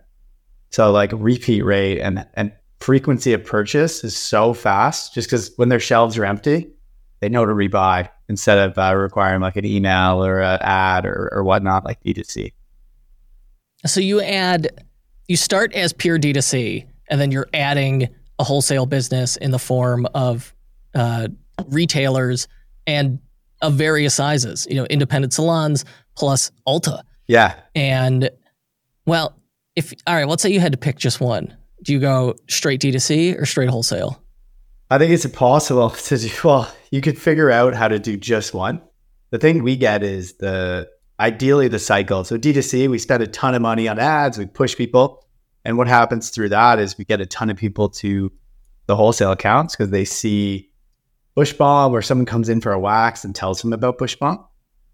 [0.70, 5.68] So like repeat rate and, and frequency of purchase is so fast just because when
[5.68, 6.72] their shelves are empty,
[7.20, 11.28] they know to rebuy instead of uh, requiring like an email or an ad or,
[11.30, 12.54] or whatnot like D2C.
[13.85, 14.83] So you add,
[15.28, 18.09] you start as pure D2C and then you're adding
[18.40, 20.55] a wholesale business in the form of
[20.94, 21.29] uh,
[21.68, 22.48] retailers
[22.87, 23.20] and
[23.61, 25.85] of various sizes, you know, independent salons
[26.16, 27.03] plus Ulta.
[27.29, 27.55] Yeah.
[27.74, 28.31] And
[29.05, 29.37] well,
[29.76, 31.55] if all right, let's say you had to pick just one.
[31.83, 34.22] Do you go straight D2C or straight wholesale?
[34.90, 36.31] I think it's impossible to do.
[36.42, 38.81] Well, you could figure out how to do just one.
[39.31, 40.88] The thing we get is the
[41.20, 42.24] ideally the cycle.
[42.24, 45.22] So D2C, we spend a ton of money on ads, we push people.
[45.64, 48.33] And what happens through that is we get a ton of people to
[48.87, 50.70] the wholesale accounts because they see
[51.37, 54.44] Bushbalm where someone comes in for a wax and tells them about Bushbalm.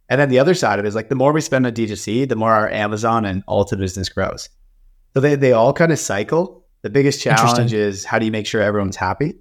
[0.09, 2.29] And then the other side of it is like the more we spend on D2C,
[2.29, 4.49] the more our Amazon and Ulta business grows.
[5.15, 6.65] So they, they all kind of cycle.
[6.83, 9.35] The biggest challenge is how do you make sure everyone's happy?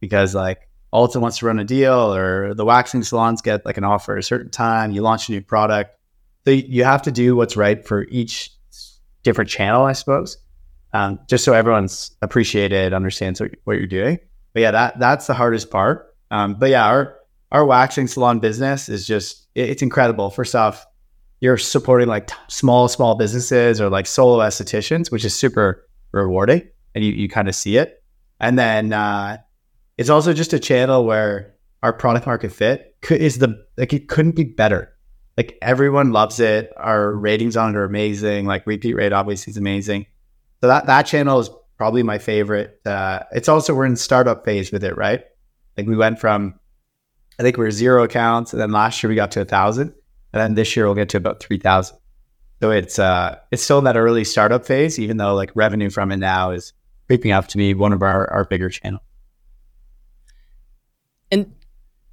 [0.00, 3.84] Because like Ulta wants to run a deal or the waxing salons get like an
[3.84, 5.98] offer at a certain time, you launch a new product.
[6.44, 8.50] So you have to do what's right for each
[9.22, 10.38] different channel, I suppose
[10.92, 14.18] um, just so everyone's appreciated, understands what, you're doing.
[14.54, 16.14] But yeah, that that's the hardest part.
[16.30, 17.16] Um, but yeah, our
[17.52, 20.30] our waxing salon business is just it, it's incredible.
[20.30, 20.86] First off,
[21.40, 26.66] you're supporting like t- small small businesses or like solo estheticians, which is super rewarding,
[26.94, 28.02] and you you kind of see it.
[28.40, 29.38] And then uh,
[29.98, 34.36] it's also just a channel where our product market fit is the like it couldn't
[34.36, 34.94] be better.
[35.36, 36.72] Like everyone loves it.
[36.76, 38.46] Our ratings on it are amazing.
[38.46, 40.06] Like repeat rate obviously is amazing.
[40.60, 42.80] So that that channel is probably my favorite.
[42.84, 45.24] Uh, it's also we're in startup phase with it, right?
[45.76, 46.58] Like we went from
[47.38, 49.94] I think we are zero accounts, and then last year we got to a thousand,
[50.32, 51.96] and then this year we'll get to about three thousand.
[52.60, 56.10] So it's uh it's still in that early startup phase, even though like revenue from
[56.10, 56.72] it now is
[57.06, 59.02] creeping up to be one of our, our bigger channels.
[61.30, 61.52] And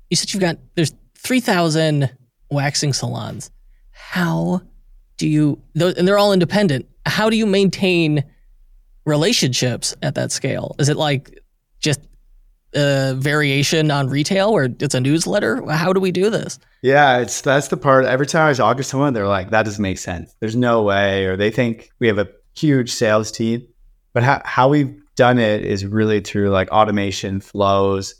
[0.09, 2.15] you said you've got there's three thousand
[2.51, 3.49] waxing salons.
[3.89, 4.61] How
[5.17, 6.87] do you and they're all independent?
[7.07, 8.23] How do you maintain
[9.05, 10.75] relationships at that scale?
[10.79, 11.39] Is it like
[11.79, 12.01] just
[12.75, 15.63] uh, variation on retail where it's a newsletter?
[15.71, 16.59] How do we do this?
[16.81, 18.05] Yeah, it's that's the part.
[18.05, 20.35] Every time I talk to someone, they're like, "That doesn't make sense.
[20.39, 23.65] There's no way," or they think we have a huge sales team.
[24.13, 28.15] But how how we've done it is really through like automation flows,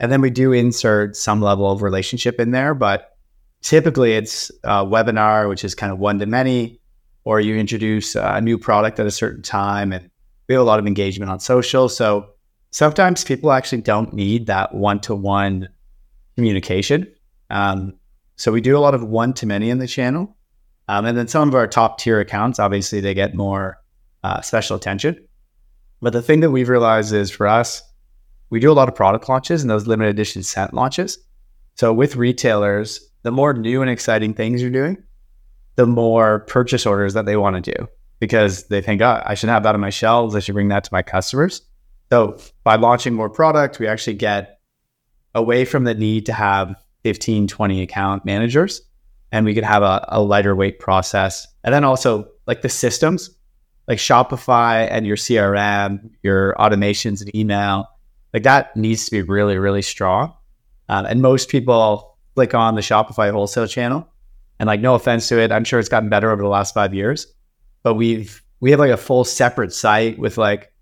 [0.00, 2.74] and then we do insert some level of relationship in there.
[2.74, 3.16] But
[3.62, 6.80] typically, it's a webinar, which is kind of one to many,
[7.24, 10.10] or you introduce a new product at a certain time, and
[10.48, 11.88] we have a lot of engagement on social.
[11.88, 12.30] So
[12.70, 15.68] sometimes people actually don't need that one to one
[16.36, 17.06] communication.
[17.50, 17.94] Um,
[18.36, 20.36] so we do a lot of one to many in the channel.
[20.88, 23.76] Um, and then some of our top tier accounts, obviously, they get more
[24.24, 25.22] uh, special attention.
[26.00, 27.82] But the thing that we've realized is for us,
[28.50, 31.18] we do a lot of product launches and those limited edition scent launches.
[31.74, 34.96] So with retailers, the more new and exciting things you're doing,
[35.74, 39.48] the more purchase orders that they want to do because they think, oh, I should
[39.48, 40.34] have that on my shelves.
[40.34, 41.62] I should bring that to my customers.
[42.10, 44.60] So by launching more product, we actually get
[45.34, 48.82] away from the need to have 15, 20 account managers
[49.30, 51.46] and we could have a, a lighter weight process.
[51.64, 53.30] And then also like the systems,
[53.86, 57.88] like Shopify and your CRM, your automations and email,
[58.32, 60.32] like that needs to be really, really strong.
[60.88, 64.08] Um, and most people click on the Shopify wholesale channel.
[64.60, 66.92] And like, no offense to it, I'm sure it's gotten better over the last five
[66.92, 67.26] years,
[67.88, 70.74] but we've we have like a full separate site with like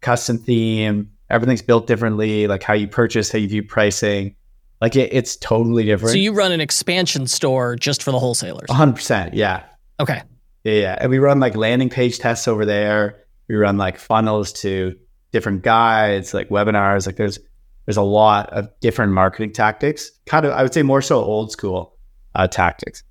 [0.00, 1.10] custom theme.
[1.28, 4.36] Everything's built differently, like how you purchase, how you view pricing.
[4.80, 6.12] Like it, it's totally different.
[6.12, 8.68] So you run an expansion store just for the wholesalers?
[8.68, 9.30] 100%.
[9.32, 9.64] Yeah.
[9.98, 10.22] Okay.
[10.62, 10.98] Yeah, yeah.
[11.00, 13.24] And we run like landing page tests over there.
[13.48, 14.96] We run like funnels to
[15.32, 17.06] different guides, like webinars.
[17.06, 17.40] Like there's
[17.86, 20.12] there's a lot of different marketing tactics.
[20.26, 21.98] Kind of, I would say more so old school
[22.36, 23.02] uh, tactics.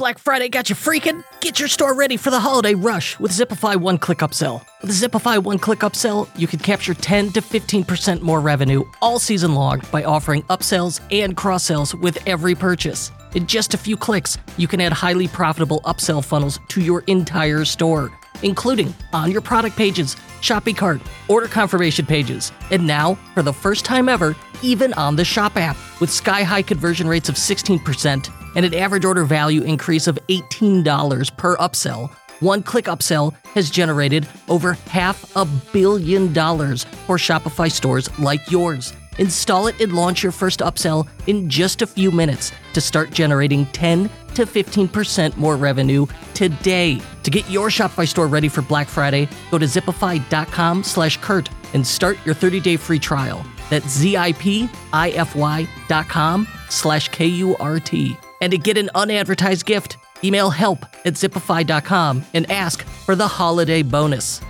[0.00, 1.24] Black Friday got you freaking?
[1.42, 4.64] Get your store ready for the holiday rush with Zipify One Click Upsell.
[4.80, 9.54] With Zipify One Click Upsell, you can capture 10 to 15% more revenue all season
[9.54, 13.12] long by offering upsells and cross sells with every purchase.
[13.34, 17.66] In just a few clicks, you can add highly profitable upsell funnels to your entire
[17.66, 18.10] store,
[18.42, 23.84] including on your product pages, shopping cart, order confirmation pages, and now, for the first
[23.84, 28.64] time ever, even on the Shop app with sky high conversion rates of 16% and
[28.66, 32.10] an average order value increase of $18 per upsell.
[32.40, 38.94] One click upsell has generated over half a billion dollars for Shopify stores like yours.
[39.18, 43.66] Install it and launch your first upsell in just a few minutes to start generating
[43.66, 47.00] 10 to 15% more revenue today.
[47.24, 51.86] To get your Shopify store ready for Black Friday, go to zipify.com slash Kurt and
[51.86, 53.44] start your 30-day free trial.
[53.68, 58.16] That's Z-I-P-I-F-Y dot com slash K-U-R-T.
[58.40, 63.82] And to get an unadvertised gift, email help at zipify.com and ask for the holiday
[63.82, 64.40] bonus.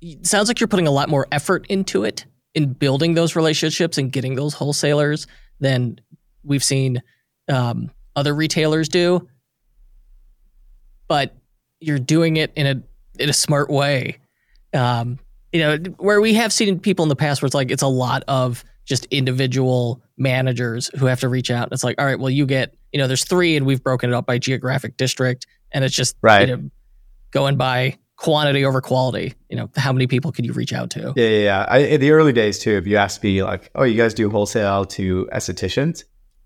[0.00, 3.98] It sounds like you're putting a lot more effort into it in building those relationships
[3.98, 5.26] and getting those wholesalers
[5.60, 6.00] than
[6.44, 7.02] we've seen
[7.48, 9.28] um, other retailers do.
[11.08, 11.34] But
[11.80, 14.18] you're doing it in a in a smart way.
[14.74, 15.18] Um,
[15.52, 17.88] you know, where we have seen people in the past where it's like it's a
[17.88, 21.68] lot of just individual managers who have to reach out.
[21.72, 24.14] It's like, all right, well, you get, you know, there's three and we've broken it
[24.14, 25.46] up by geographic district.
[25.72, 26.48] And it's just right.
[26.48, 26.70] You know,
[27.32, 29.34] going by quantity over quality.
[29.50, 31.12] You know, how many people can you reach out to?
[31.16, 31.38] Yeah, yeah.
[31.38, 31.66] yeah.
[31.68, 34.30] I, in the early days too, if you asked me like, oh, you guys do
[34.30, 36.04] wholesale to estheticians,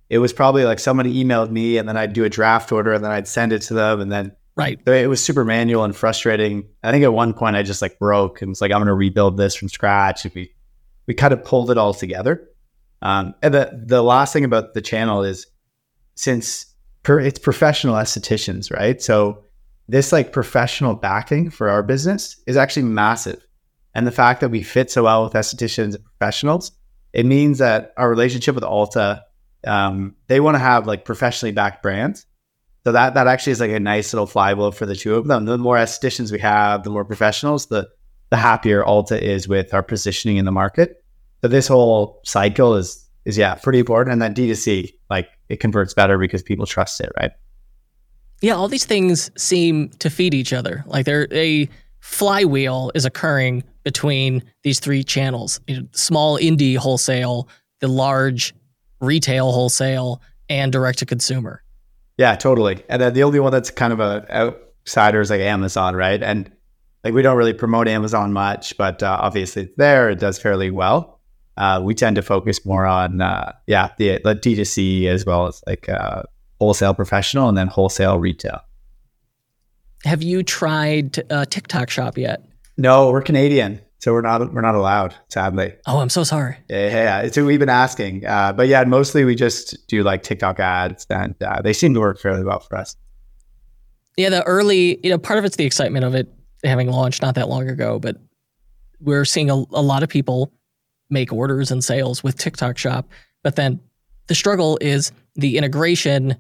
[0.08, 3.04] it was probably like somebody emailed me and then I'd do a draft order and
[3.04, 4.80] then I'd send it to them and then right.
[4.86, 6.64] It was super manual and frustrating.
[6.82, 8.94] I think at one point I just like broke and was like, I'm going to
[8.94, 10.26] rebuild this from scratch.
[10.26, 10.52] If we
[11.10, 12.48] we kind of pulled it all together.
[13.02, 15.44] Um, and the the last thing about the channel is
[16.14, 16.66] since
[17.02, 19.02] per, it's professional estheticians, right?
[19.02, 19.42] So
[19.88, 23.44] this like professional backing for our business is actually massive.
[23.92, 26.70] And the fact that we fit so well with estheticians and professionals,
[27.12, 29.22] it means that our relationship with Ulta,
[29.66, 32.24] um, they want to have like professionally backed brands.
[32.84, 35.44] So that that actually is like a nice little flywheel for the two of them.
[35.44, 37.88] The more estheticians we have, the more professionals, the
[38.30, 40.99] the happier Ulta is with our positioning in the market.
[41.42, 45.94] So this whole cycle is is yeah pretty important, and then D2C like it converts
[45.94, 47.32] better because people trust it, right?
[48.40, 50.84] Yeah, all these things seem to feed each other.
[50.86, 51.68] Like they're a
[52.00, 57.48] flywheel is occurring between these three channels: you know, small indie wholesale,
[57.80, 58.54] the large
[59.00, 61.62] retail wholesale, and direct to consumer.
[62.18, 62.84] Yeah, totally.
[62.90, 66.22] And then the only one that's kind of a outsider is like Amazon, right?
[66.22, 66.52] And
[67.02, 70.10] like we don't really promote Amazon much, but uh, obviously it's there.
[70.10, 71.19] It does fairly well
[71.60, 75.62] uh, we tend to focus more on uh, yeah the, the D2C as well as
[75.66, 76.22] like uh,
[76.58, 78.60] wholesale professional and then wholesale retail.
[80.04, 82.42] Have you tried uh, TikTok Shop yet?
[82.78, 85.14] No, we're Canadian, so we're not we're not allowed.
[85.28, 85.74] Sadly.
[85.86, 86.56] Oh, I'm so sorry.
[86.70, 88.24] Yeah, yeah, it's what we've been asking.
[88.24, 92.00] Uh, but yeah, mostly we just do like TikTok ads, and uh, they seem to
[92.00, 92.96] work fairly well for us.
[94.16, 96.32] Yeah, the early, you know, part of it's the excitement of it
[96.64, 98.16] having launched not that long ago, but
[98.98, 100.52] we're seeing a, a lot of people
[101.10, 103.08] make orders and sales with TikTok Shop.
[103.42, 103.80] But then
[104.26, 106.36] the struggle is the integration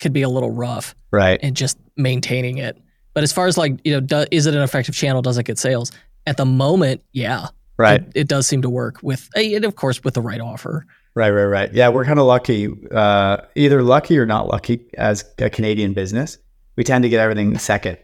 [0.00, 1.38] could be a little rough, right?
[1.42, 2.78] And just maintaining it.
[3.14, 5.22] But as far as like you know, do, is it an effective channel?
[5.22, 5.92] Does it get sales?
[6.26, 8.00] At the moment, yeah, right.
[8.00, 10.86] It, it does seem to work with, and of course, with the right offer.
[11.14, 11.72] Right, right, right.
[11.72, 16.38] Yeah, we're kind of lucky, uh, either lucky or not lucky as a Canadian business.
[16.76, 17.98] We tend to get everything second,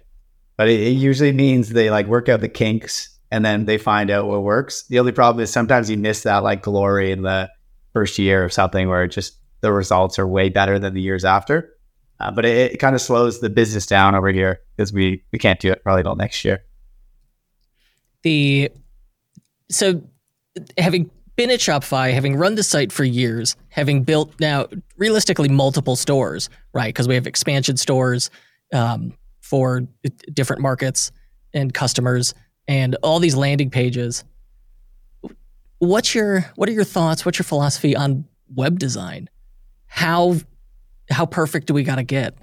[0.57, 4.11] but it, it usually means they like work out the kinks and then they find
[4.11, 4.87] out what works.
[4.89, 7.51] The only problem is sometimes you miss that like glory in the
[7.93, 11.73] first year of something where just the results are way better than the years after.
[12.21, 15.39] Uh, but it, it kind of slows the business down over here because we we
[15.39, 16.65] can't do it probably till next year.
[18.23, 18.71] The
[19.71, 20.03] so
[20.79, 24.67] having been at Shopify, having run the site for years, having built now
[24.97, 26.89] realistically multiple stores, right?
[26.89, 28.31] Because we have expansion stores
[28.73, 29.83] um, for
[30.33, 31.13] different markets
[31.53, 32.35] and customers,
[32.69, 34.25] and all these landing pages.
[35.79, 37.25] What's your what are your thoughts?
[37.25, 39.29] What's your philosophy on web design?
[39.87, 40.37] How
[41.11, 42.35] how perfect do we got to get?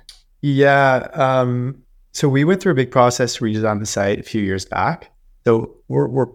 [0.41, 1.07] Yeah.
[1.13, 4.65] Um, so we went through a big process to redesign the site a few years
[4.65, 5.11] back.
[5.45, 6.27] So we're, we're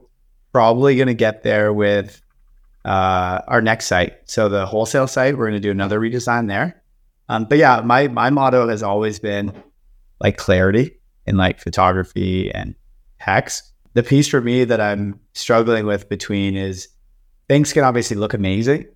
[0.52, 2.20] probably going to get there with
[2.84, 4.28] uh, our next site.
[4.28, 6.82] So the wholesale site, we're going to do another redesign there.
[7.28, 9.52] Um, but yeah, my my motto has always been
[10.20, 12.74] like clarity in like photography and
[13.20, 13.72] text.
[13.98, 16.86] The piece for me that I'm struggling with between is
[17.48, 18.86] things can obviously look amazing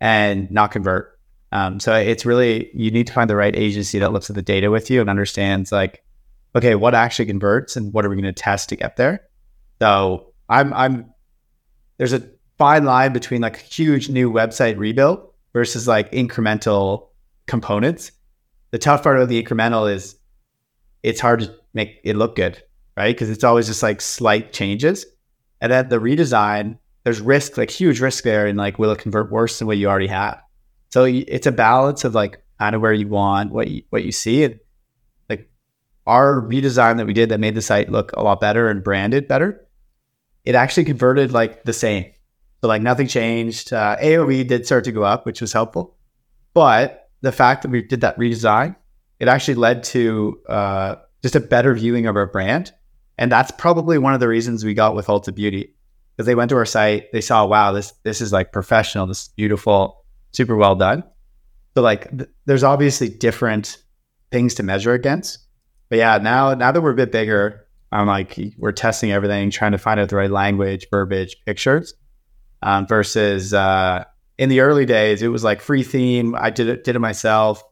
[0.00, 1.18] and not convert.
[1.50, 4.42] Um, so it's really you need to find the right agency that looks at the
[4.42, 6.04] data with you and understands like,
[6.54, 9.22] okay, what actually converts and what are we going to test to get there.
[9.80, 11.12] So I'm I'm
[11.96, 17.08] there's a fine line between like a huge new website rebuild versus like incremental
[17.48, 18.12] components.
[18.70, 20.14] The tough part of the incremental is
[21.02, 22.62] it's hard to make it look good,
[22.98, 23.14] right?
[23.14, 25.06] Because it's always just like slight changes.
[25.60, 29.30] And then the redesign, there's risk, like huge risk there, and like will it convert
[29.30, 30.42] worse than what you already have?
[30.90, 34.10] So it's a balance of like kind of where you want what you what you
[34.10, 34.42] see.
[34.42, 34.58] And
[35.28, 35.48] like
[36.08, 39.28] our redesign that we did that made the site look a lot better and branded
[39.28, 39.64] better,
[40.44, 42.06] it actually converted like the same.
[42.60, 43.72] So like nothing changed.
[43.72, 45.96] Uh, AOV did start to go up, which was helpful,
[46.52, 48.74] but the fact that we did that redesign,
[49.20, 52.72] it actually led to uh, just a better viewing of our brand,
[53.18, 55.74] and that's probably one of the reasons we got with Ulta Beauty
[56.16, 59.22] because they went to our site, they saw, wow, this this is like professional, this
[59.22, 59.98] is beautiful
[60.32, 61.02] super well done.
[61.74, 63.78] So like, th- there's obviously different
[64.30, 65.38] things to measure against.
[65.88, 69.72] But yeah, now now that we're a bit bigger, I'm like we're testing everything, trying
[69.72, 71.94] to find out the right language, verbiage, pictures.
[72.60, 74.04] Um, versus uh,
[74.36, 76.34] in the early days, it was like free theme.
[76.34, 77.62] I did it did it myself.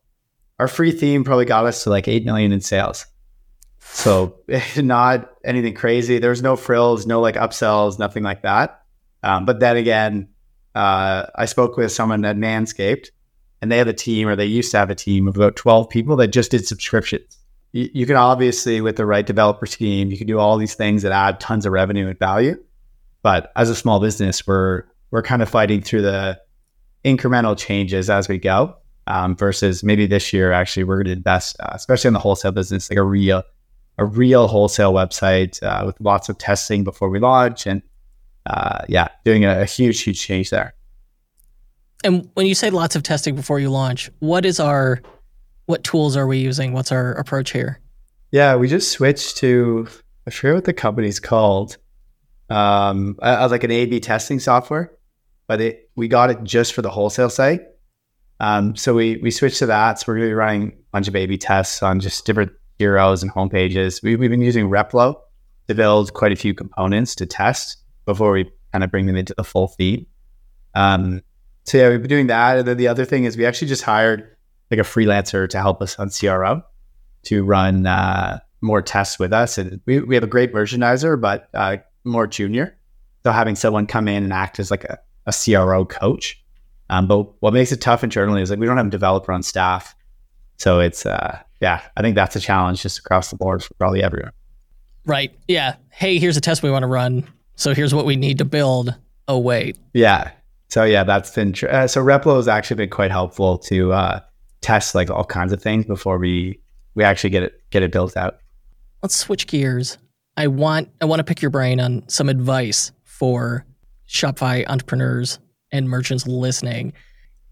[0.58, 3.04] Our free theme probably got us to like eight million in sales.
[3.92, 4.38] So
[4.76, 6.18] not anything crazy.
[6.18, 8.82] There was no frills, no like upsells, nothing like that.
[9.22, 10.28] Um, but then again,
[10.74, 13.08] uh, I spoke with someone at Manscaped,
[13.62, 15.88] and they have a team, or they used to have a team of about 12
[15.88, 17.38] people that just did subscriptions.
[17.72, 21.02] You, you can obviously, with the right developer team, you can do all these things
[21.02, 22.62] that add tons of revenue and value.
[23.22, 26.38] But as a small business, we're we're kind of fighting through the
[27.04, 28.76] incremental changes as we go.
[29.08, 32.50] Um, versus maybe this year, actually, we're going to invest, uh, especially in the wholesale
[32.50, 33.44] business, like a real
[33.98, 37.82] a real wholesale website uh, with lots of testing before we launch and
[38.46, 40.74] uh, yeah, doing a, a, huge, huge change there.
[42.04, 45.02] And when you say lots of testing before you launch, what is our,
[45.64, 46.72] what tools are we using?
[46.72, 47.80] What's our approach here?
[48.30, 49.88] Yeah, we just switched to,
[50.26, 51.78] I forget what the company's called,
[52.50, 54.92] um, uh, like an A/B testing software,
[55.46, 57.62] but it we got it just for the wholesale site.
[58.38, 59.98] Um, so we we switched to that.
[59.98, 63.22] So we're going to be running a bunch of A/B tests on just different heroes
[63.22, 64.02] and homepages.
[64.02, 65.20] We, we've been using Replo
[65.68, 69.34] to build quite a few components to test before we kind of bring them into
[69.36, 70.06] the full feed.
[70.74, 71.22] Um,
[71.64, 72.58] so yeah, we've been doing that.
[72.58, 74.36] And then the other thing is we actually just hired
[74.70, 76.62] like a freelancer to help us on CRO
[77.24, 79.58] to run uh, more tests with us.
[79.58, 82.76] And we, we have a great merchandiser, but uh, more junior.
[83.24, 86.40] So having someone come in and act as like a, a CRO coach.
[86.88, 89.42] Um, but what makes it tough internally is like we don't have a developer on
[89.42, 89.96] staff.
[90.56, 94.02] So it's, uh, yeah, I think that's a challenge just across the board for probably
[94.02, 94.32] everyone.
[95.04, 95.32] Right.
[95.48, 95.76] Yeah.
[95.90, 97.28] Hey, here's a test we want to run.
[97.54, 98.94] So here's what we need to build.
[99.28, 99.78] Oh wait.
[99.94, 100.30] Yeah.
[100.68, 104.20] So yeah, that's been tr- uh, so Replo has actually been quite helpful to uh,
[104.60, 106.60] test like all kinds of things before we
[106.94, 108.38] we actually get it get it built out.
[109.02, 109.98] Let's switch gears.
[110.36, 113.64] I want I want to pick your brain on some advice for
[114.08, 115.38] Shopify entrepreneurs
[115.72, 116.92] and merchants listening.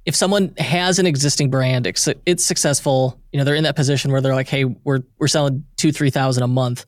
[0.07, 4.12] If someone has an existing brand, it's, it's successful, you know, they're in that position
[4.12, 6.84] where they're like, "Hey, we're we're selling two, three thousand a month,"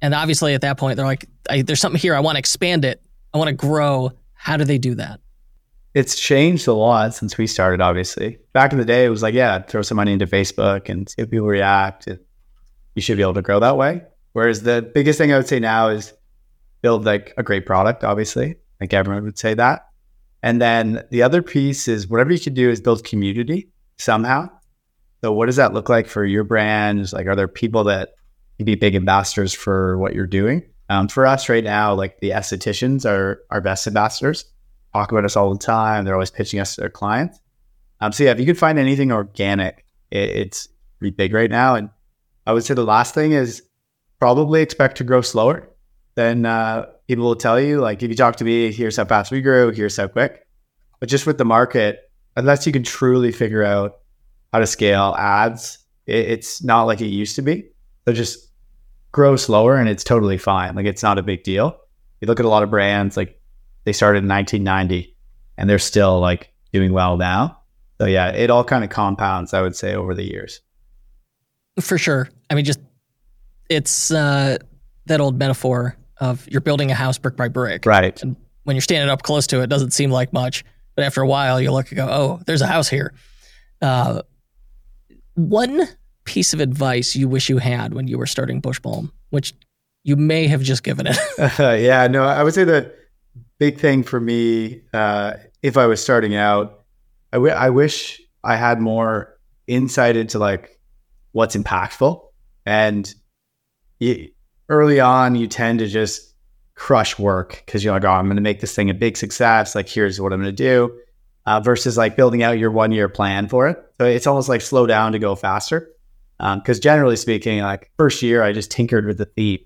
[0.00, 1.26] and obviously at that point they're like,
[1.64, 2.14] "There's something here.
[2.14, 3.02] I want to expand it.
[3.34, 4.12] I want to grow."
[4.42, 5.20] How do they do that?
[5.92, 7.82] It's changed a lot since we started.
[7.82, 11.06] Obviously, back in the day, it was like, yeah, throw some money into Facebook and
[11.06, 12.08] see if people react.
[12.94, 14.02] You should be able to grow that way.
[14.32, 16.14] Whereas the biggest thing I would say now is
[16.80, 18.02] build like a great product.
[18.02, 19.89] Obviously, like everyone would say that.
[20.42, 23.68] And then the other piece is whatever you can do is build community
[23.98, 24.48] somehow.
[25.22, 27.12] So what does that look like for your brands?
[27.12, 28.14] Like, are there people that
[28.56, 30.64] can be big ambassadors for what you're doing?
[30.88, 34.44] Um, for us right now, like the estheticians are our best ambassadors.
[34.92, 36.04] Talk about us all the time.
[36.04, 37.38] They're always pitching us to their clients.
[38.00, 40.68] Um, so yeah, if you could find anything organic, it, it's
[40.98, 41.74] pretty big right now.
[41.74, 41.90] And
[42.46, 43.62] I would say the last thing is
[44.18, 45.68] probably expect to grow slower
[46.14, 47.80] than uh, people will tell you.
[47.80, 50.46] Like if you talk to me, here's how fast we grew, here's how quick.
[51.00, 53.98] But just with the market, unless you can truly figure out
[54.52, 57.68] how to scale ads, it, it's not like it used to be.
[58.04, 58.48] So just
[59.10, 60.76] grow slower and it's totally fine.
[60.76, 61.76] Like it's not a big deal.
[62.20, 63.40] You look at a lot of brands, like
[63.82, 65.16] they started in 1990
[65.58, 67.58] and they're still like doing well now.
[68.00, 70.60] So yeah, it all kind of compounds, I would say, over the years.
[71.80, 72.28] For sure.
[72.48, 72.78] I mean, just
[73.68, 74.58] it's uh,
[75.06, 77.86] that old metaphor of you're building a house brick by brick.
[77.86, 78.20] Right.
[78.22, 80.64] And when you're standing up close to it, it doesn't seem like much.
[80.94, 83.14] But after a while, you look and go, oh, there's a house here.
[83.80, 84.22] Uh,
[85.34, 85.88] one
[86.24, 89.54] piece of advice you wish you had when you were starting Bushbalm, which
[90.04, 91.18] you may have just given it.
[91.38, 91.48] uh,
[91.80, 92.94] yeah, no, I would say the
[93.58, 96.84] big thing for me, uh, if I was starting out,
[97.32, 100.78] I, w- I wish I had more insight into like
[101.32, 102.22] what's impactful.
[102.66, 103.12] And
[104.70, 106.34] early on, you tend to just
[106.74, 109.74] crush work because you're like, oh, I'm going to make this thing a big success.
[109.74, 110.98] Like, here's what I'm going to do.
[111.46, 113.82] Uh, versus like building out your one year plan for it.
[113.98, 115.90] So it's almost like slow down to go faster.
[116.38, 119.58] Because um, generally speaking, like first year, I just tinkered with the theme.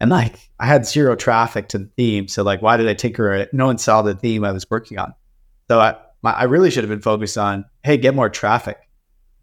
[0.00, 2.28] And like I had zero traffic to the theme.
[2.28, 3.52] So like, why did I tinker it?
[3.52, 5.12] No one saw the theme I was working on.
[5.68, 8.78] So I, my, I really should have been focused on, hey, get more traffic.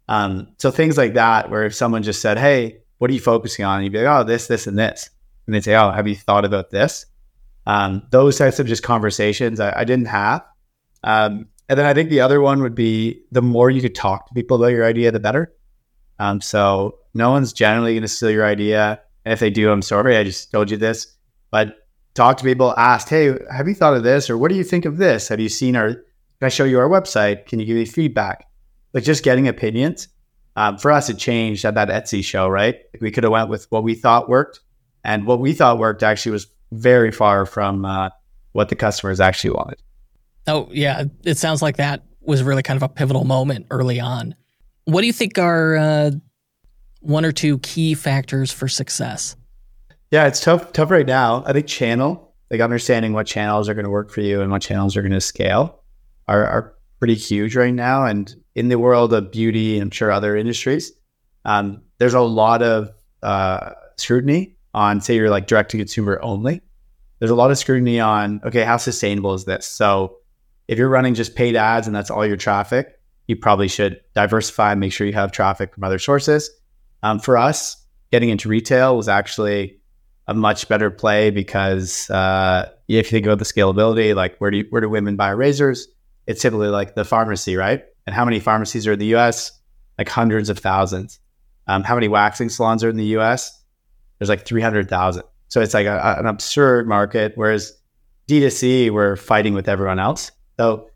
[0.08, 3.64] Um, so things like that, where if someone just said, hey, what are you focusing
[3.64, 3.76] on?
[3.76, 5.08] And you'd be like, oh, this, this, and this.
[5.46, 7.06] And they'd say, oh, have you thought about this?
[7.66, 10.44] Um, those types of just conversations I, I didn't have.
[11.02, 14.28] Um, and then I think the other one would be the more you could talk
[14.28, 15.50] to people about your idea, the better.
[16.18, 19.00] Um, so no one's generally going to steal your idea.
[19.24, 21.16] And if they do, I'm sorry, I just told you this.
[21.50, 21.76] But
[22.12, 24.28] talk to people, ask, hey, have you thought of this?
[24.28, 25.28] Or what do you think of this?
[25.28, 26.02] Have you seen our, can
[26.42, 27.46] I show you our website?
[27.46, 28.46] Can you give me feedback?
[28.92, 30.08] Like just getting opinions.
[30.60, 32.82] Um, for us, it changed at that Etsy show, right?
[33.00, 34.60] We could have went with what we thought worked.
[35.02, 38.10] And what we thought worked actually was very far from uh,
[38.52, 39.78] what the customers actually wanted.
[40.46, 41.04] Oh, yeah.
[41.24, 44.34] It sounds like that was really kind of a pivotal moment early on.
[44.84, 46.10] What do you think are uh,
[47.00, 49.36] one or two key factors for success?
[50.10, 51.42] Yeah, it's tough tough right now.
[51.46, 54.60] I think channel, like understanding what channels are going to work for you and what
[54.60, 55.82] channels are going to scale
[56.28, 58.04] are, are pretty huge right now.
[58.04, 60.92] And in the world of beauty, I'm sure other industries,
[61.46, 62.90] um, there's a lot of
[63.22, 66.60] uh, scrutiny on, say, you're like direct to consumer only.
[67.18, 69.64] There's a lot of scrutiny on, okay, how sustainable is this?
[69.64, 70.18] So
[70.68, 74.72] if you're running just paid ads and that's all your traffic, you probably should diversify
[74.72, 76.50] and make sure you have traffic from other sources.
[77.02, 77.82] Um, for us,
[78.12, 79.80] getting into retail was actually
[80.26, 84.58] a much better play because uh, if you think about the scalability, like where do
[84.58, 85.88] you, where do women buy razors?
[86.26, 87.84] It's typically like the pharmacy, right?
[88.10, 89.52] And how many pharmacies are in the U.S.?
[89.96, 91.20] Like hundreds of thousands.
[91.68, 93.62] Um, how many waxing salons are in the U.S.?
[94.18, 95.22] There's like three hundred thousand.
[95.46, 97.34] So it's like a, an absurd market.
[97.36, 97.72] Whereas
[98.26, 100.32] D2C, we're fighting with everyone else.
[100.58, 100.90] So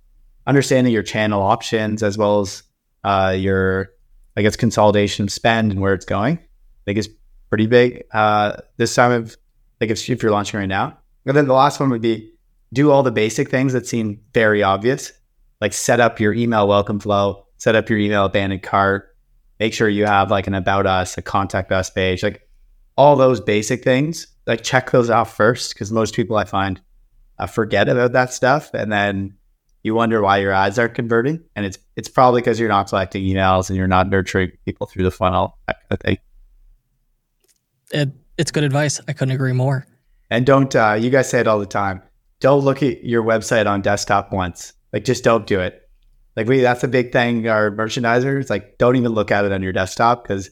[0.49, 2.65] understanding your channel options as well as
[3.05, 3.93] uh, your,
[4.37, 7.11] I guess, consolidation of spend and where it's going, I think is
[7.49, 9.37] pretty big uh, this time of,
[9.81, 10.99] like if, if you're launching right now.
[11.27, 12.33] And then the last one would be
[12.73, 15.13] do all the basic things that seem very obvious,
[15.65, 19.17] like set up your email welcome flow, set up your email abandoned cart,
[19.59, 22.47] make sure you have like an about us, a contact us page, like
[22.99, 24.27] all those basic things.
[24.47, 26.83] Like check those off first because most people I find
[27.39, 29.39] uh, forget about that stuff and then
[29.83, 33.25] you wonder why your ads aren't converting, and it's it's probably because you're not collecting
[33.25, 35.57] emails and you're not nurturing people through the funnel.
[35.67, 36.21] I think
[37.91, 39.01] it, it's good advice.
[39.09, 39.87] I couldn't agree more.
[40.29, 42.03] And don't uh, you guys say it all the time?
[42.41, 44.75] Don't look at your website on desktop once.
[44.95, 45.83] Like just don't do it.
[46.37, 47.49] Like we, that's a big thing.
[47.49, 50.51] Our merchandisers like don't even look at it on your desktop because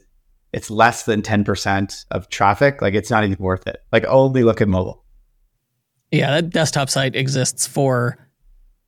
[0.52, 2.82] it's less than ten percent of traffic.
[2.82, 3.76] Like it's not even worth it.
[3.92, 5.04] Like only look at mobile.
[6.10, 8.18] Yeah, that desktop site exists for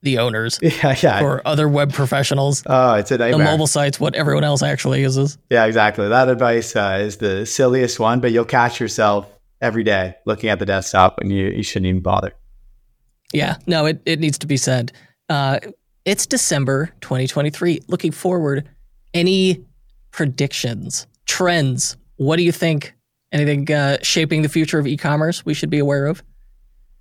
[0.02, 0.58] the owners.
[0.62, 1.20] Yeah, yeah.
[1.20, 2.64] For other web professionals.
[2.66, 3.38] Oh, it's a nightmare.
[3.38, 5.38] The mobile site's what everyone else actually uses.
[5.50, 6.08] Yeah, exactly.
[6.08, 9.30] That advice uh, is the silliest one, but you'll catch yourself
[9.60, 12.32] every day looking at the desktop and you, you shouldn't even bother.
[13.32, 14.92] Yeah, no, it, it needs to be said.
[15.28, 15.58] Uh,
[16.04, 17.80] it's December 2023.
[17.88, 18.68] Looking forward,
[19.12, 19.64] any
[20.10, 21.96] predictions, trends?
[22.16, 22.94] What do you think?
[23.32, 26.22] Anything uh, shaping the future of e-commerce we should be aware of?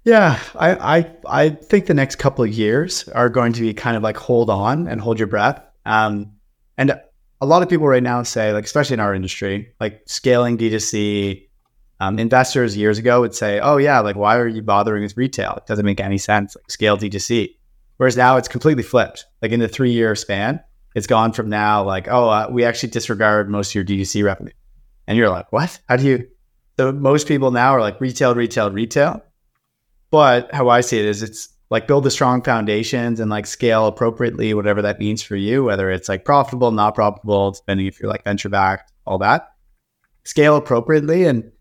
[0.03, 3.95] Yeah, I, I I think the next couple of years are going to be kind
[3.95, 5.61] of like hold on and hold your breath.
[5.85, 6.33] Um,
[6.77, 6.99] and
[7.39, 11.47] a lot of people right now say, like, especially in our industry, like scaling D2C,
[11.99, 15.53] um, investors years ago would say, "Oh yeah, like why are you bothering with retail?
[15.57, 16.55] It doesn't make any sense.
[16.55, 17.55] Like scale D2C."
[17.97, 19.25] Whereas now it's completely flipped.
[19.41, 20.61] Like in the three year span,
[20.95, 24.53] it's gone from now like, "Oh, uh, we actually disregard most of your D2C revenue,"
[25.07, 25.79] and you're like, "What?
[25.87, 26.27] How do you?"
[26.77, 29.21] So most people now are like retail, retail, retail
[30.13, 33.87] but how I see it is it's like build the strong foundations and like scale
[33.87, 38.11] appropriately, whatever that means for you, whether it's like profitable, not profitable, depending if you're
[38.11, 39.53] like venture backed, all that.
[40.23, 41.25] Scale appropriately.
[41.25, 41.51] And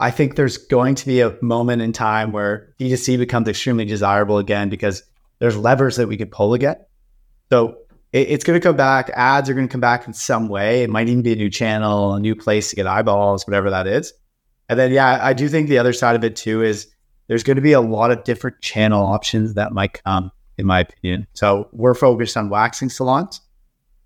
[0.00, 4.38] I think there's going to be a moment in time where D2C becomes extremely desirable
[4.38, 5.02] again because
[5.38, 6.76] there's levers that we could pull again.
[7.50, 7.78] So
[8.12, 9.10] it, it's going to come back.
[9.14, 10.82] Ads are going to come back in some way.
[10.82, 13.86] It might even be a new channel, a new place to get eyeballs, whatever that
[13.86, 14.12] is.
[14.68, 16.88] And then, yeah, I do think the other side of it too is
[17.28, 20.80] there's going to be a lot of different channel options that might come, in my
[20.80, 21.26] opinion.
[21.34, 23.40] So we're focused on waxing salons,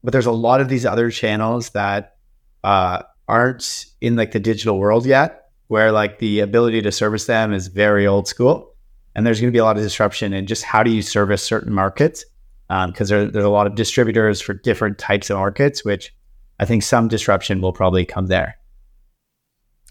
[0.05, 2.17] but there's a lot of these other channels that
[2.63, 7.53] uh, aren't in like the digital world yet, where like the ability to service them
[7.53, 8.72] is very old school.
[9.15, 11.43] And there's going to be a lot of disruption in just how do you service
[11.43, 12.25] certain markets
[12.69, 16.15] because um, there, there's a lot of distributors for different types of markets, which
[16.59, 18.57] I think some disruption will probably come there.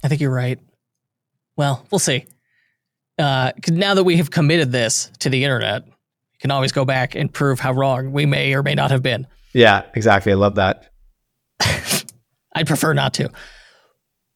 [0.04, 0.60] I think you're right.
[1.58, 2.26] Well, we'll see
[3.20, 7.16] uh, now that we have committed this to the internet, we can always go back
[7.16, 9.28] and prove how wrong we may or may not have been.
[9.54, 10.32] Yeah, exactly.
[10.32, 10.92] I love that.
[12.56, 13.30] I'd prefer not to.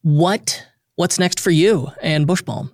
[0.02, 0.66] What
[0.98, 2.72] What's next for you and Bushbalm?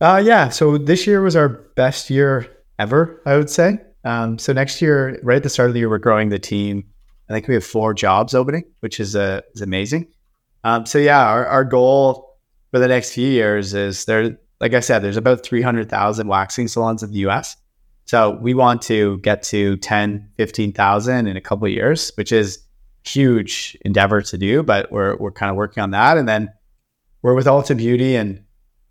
[0.00, 2.46] Uh, yeah, so this year was our best year
[2.78, 3.78] ever, I would say.
[4.04, 6.84] Um, so next year, right at the start of the year, we're growing the team.
[7.28, 10.08] I think we have four jobs opening, which is uh, is amazing.
[10.64, 12.38] Um, so yeah, our, our goal
[12.70, 17.02] for the next few years is there like I said, there's about 300,000 waxing salons
[17.02, 17.56] in the US.
[18.04, 22.58] So we want to get to 10, 15,000 in a couple of years, which is
[23.04, 26.18] huge endeavor to do, but we're, we're kind of working on that.
[26.18, 26.52] And then
[27.22, 28.42] we're with Ulta Beauty and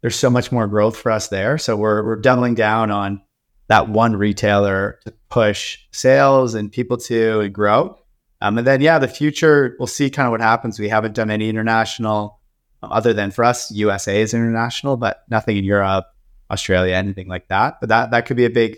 [0.01, 1.57] there's so much more growth for us there.
[1.57, 3.21] So we're, we're doubling down on
[3.67, 7.99] that one retailer to push sales and people to grow.
[8.41, 10.79] Um, and then, yeah, the future, we'll see kind of what happens.
[10.79, 12.39] We haven't done any international
[12.81, 16.05] other than for us, USA is international, but nothing in Europe,
[16.49, 17.79] Australia, anything like that.
[17.79, 18.77] But that that could be a big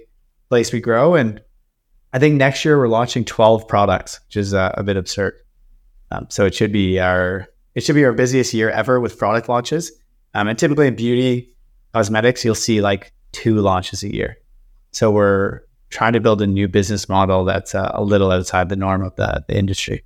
[0.50, 1.16] place we grow.
[1.16, 1.42] And
[2.14, 5.36] I think next year we're launching 12 products, which is uh, a bit absurd.
[6.12, 9.48] Um, so it should be our it should be our busiest year ever with product
[9.48, 9.92] launches.
[10.34, 11.56] Um, and typically in beauty
[11.94, 14.38] cosmetics, you'll see like two launches a year.
[14.92, 18.76] So we're trying to build a new business model that's uh, a little outside the
[18.76, 20.04] norm of the, the industry.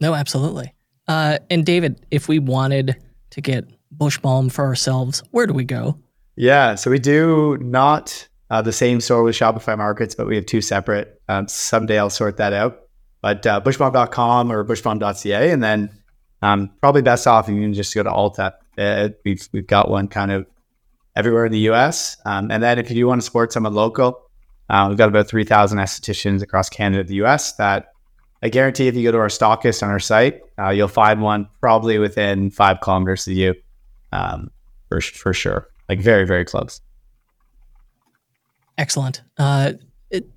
[0.00, 0.74] No, absolutely.
[1.06, 2.96] Uh, and David, if we wanted
[3.30, 5.98] to get Bushbalm for ourselves, where do we go?
[6.36, 10.46] Yeah, so we do not uh, the same store with Shopify Markets, but we have
[10.46, 11.20] two separate.
[11.28, 12.80] Um, someday I'll sort that out.
[13.22, 15.90] But uh, bushbalm.com or bushbalm.ca, and then
[16.42, 18.52] um, probably best off you can just go to Ulta.
[18.78, 20.46] Uh, we've we've got one kind of
[21.16, 22.16] everywhere in the U.S.
[22.24, 24.22] Um, and then if you do want to support someone local,
[24.68, 27.52] uh, we've got about three thousand estheticians across Canada, the U.S.
[27.56, 27.92] that
[28.42, 31.48] I guarantee if you go to our stockist on our site, uh, you'll find one
[31.60, 33.54] probably within five kilometers of you,
[34.12, 34.50] um,
[34.88, 35.68] for for sure.
[35.88, 36.80] Like very very close.
[38.78, 39.72] Excellent, uh,
[40.10, 40.28] it,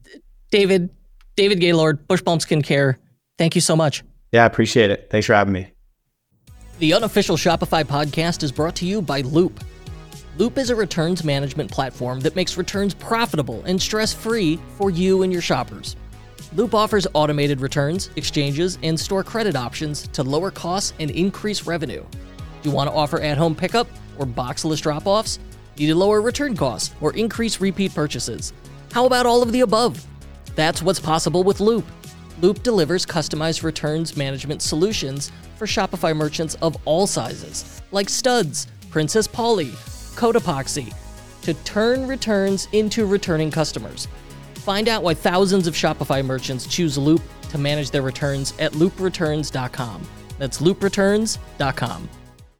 [0.51, 0.89] David.
[1.37, 2.97] David Gaylord, Bushbalm Skincare.
[3.37, 4.03] Thank you so much.
[4.33, 5.07] Yeah, I appreciate it.
[5.09, 5.71] Thanks for having me.
[6.79, 9.63] The unofficial Shopify podcast is brought to you by Loop.
[10.37, 15.23] Loop is a returns management platform that makes returns profitable and stress free for you
[15.23, 15.95] and your shoppers.
[16.53, 22.05] Loop offers automated returns, exchanges, and store credit options to lower costs and increase revenue.
[22.61, 23.87] Do you want to offer at home pickup
[24.19, 25.39] or boxless drop offs?
[25.79, 28.53] Need to lower return costs or increase repeat purchases?
[28.91, 30.05] How about all of the above?
[30.53, 31.85] That's what's possible with Loop.
[32.41, 39.27] Loop delivers customized returns management solutions for Shopify merchants of all sizes, like Studs, Princess
[39.27, 39.71] Polly,
[40.15, 40.93] Code Epoxy,
[41.41, 44.07] to turn returns into returning customers.
[44.55, 50.07] Find out why thousands of Shopify merchants choose Loop to manage their returns at loopreturns.com.
[50.37, 52.09] That's loopreturns.com.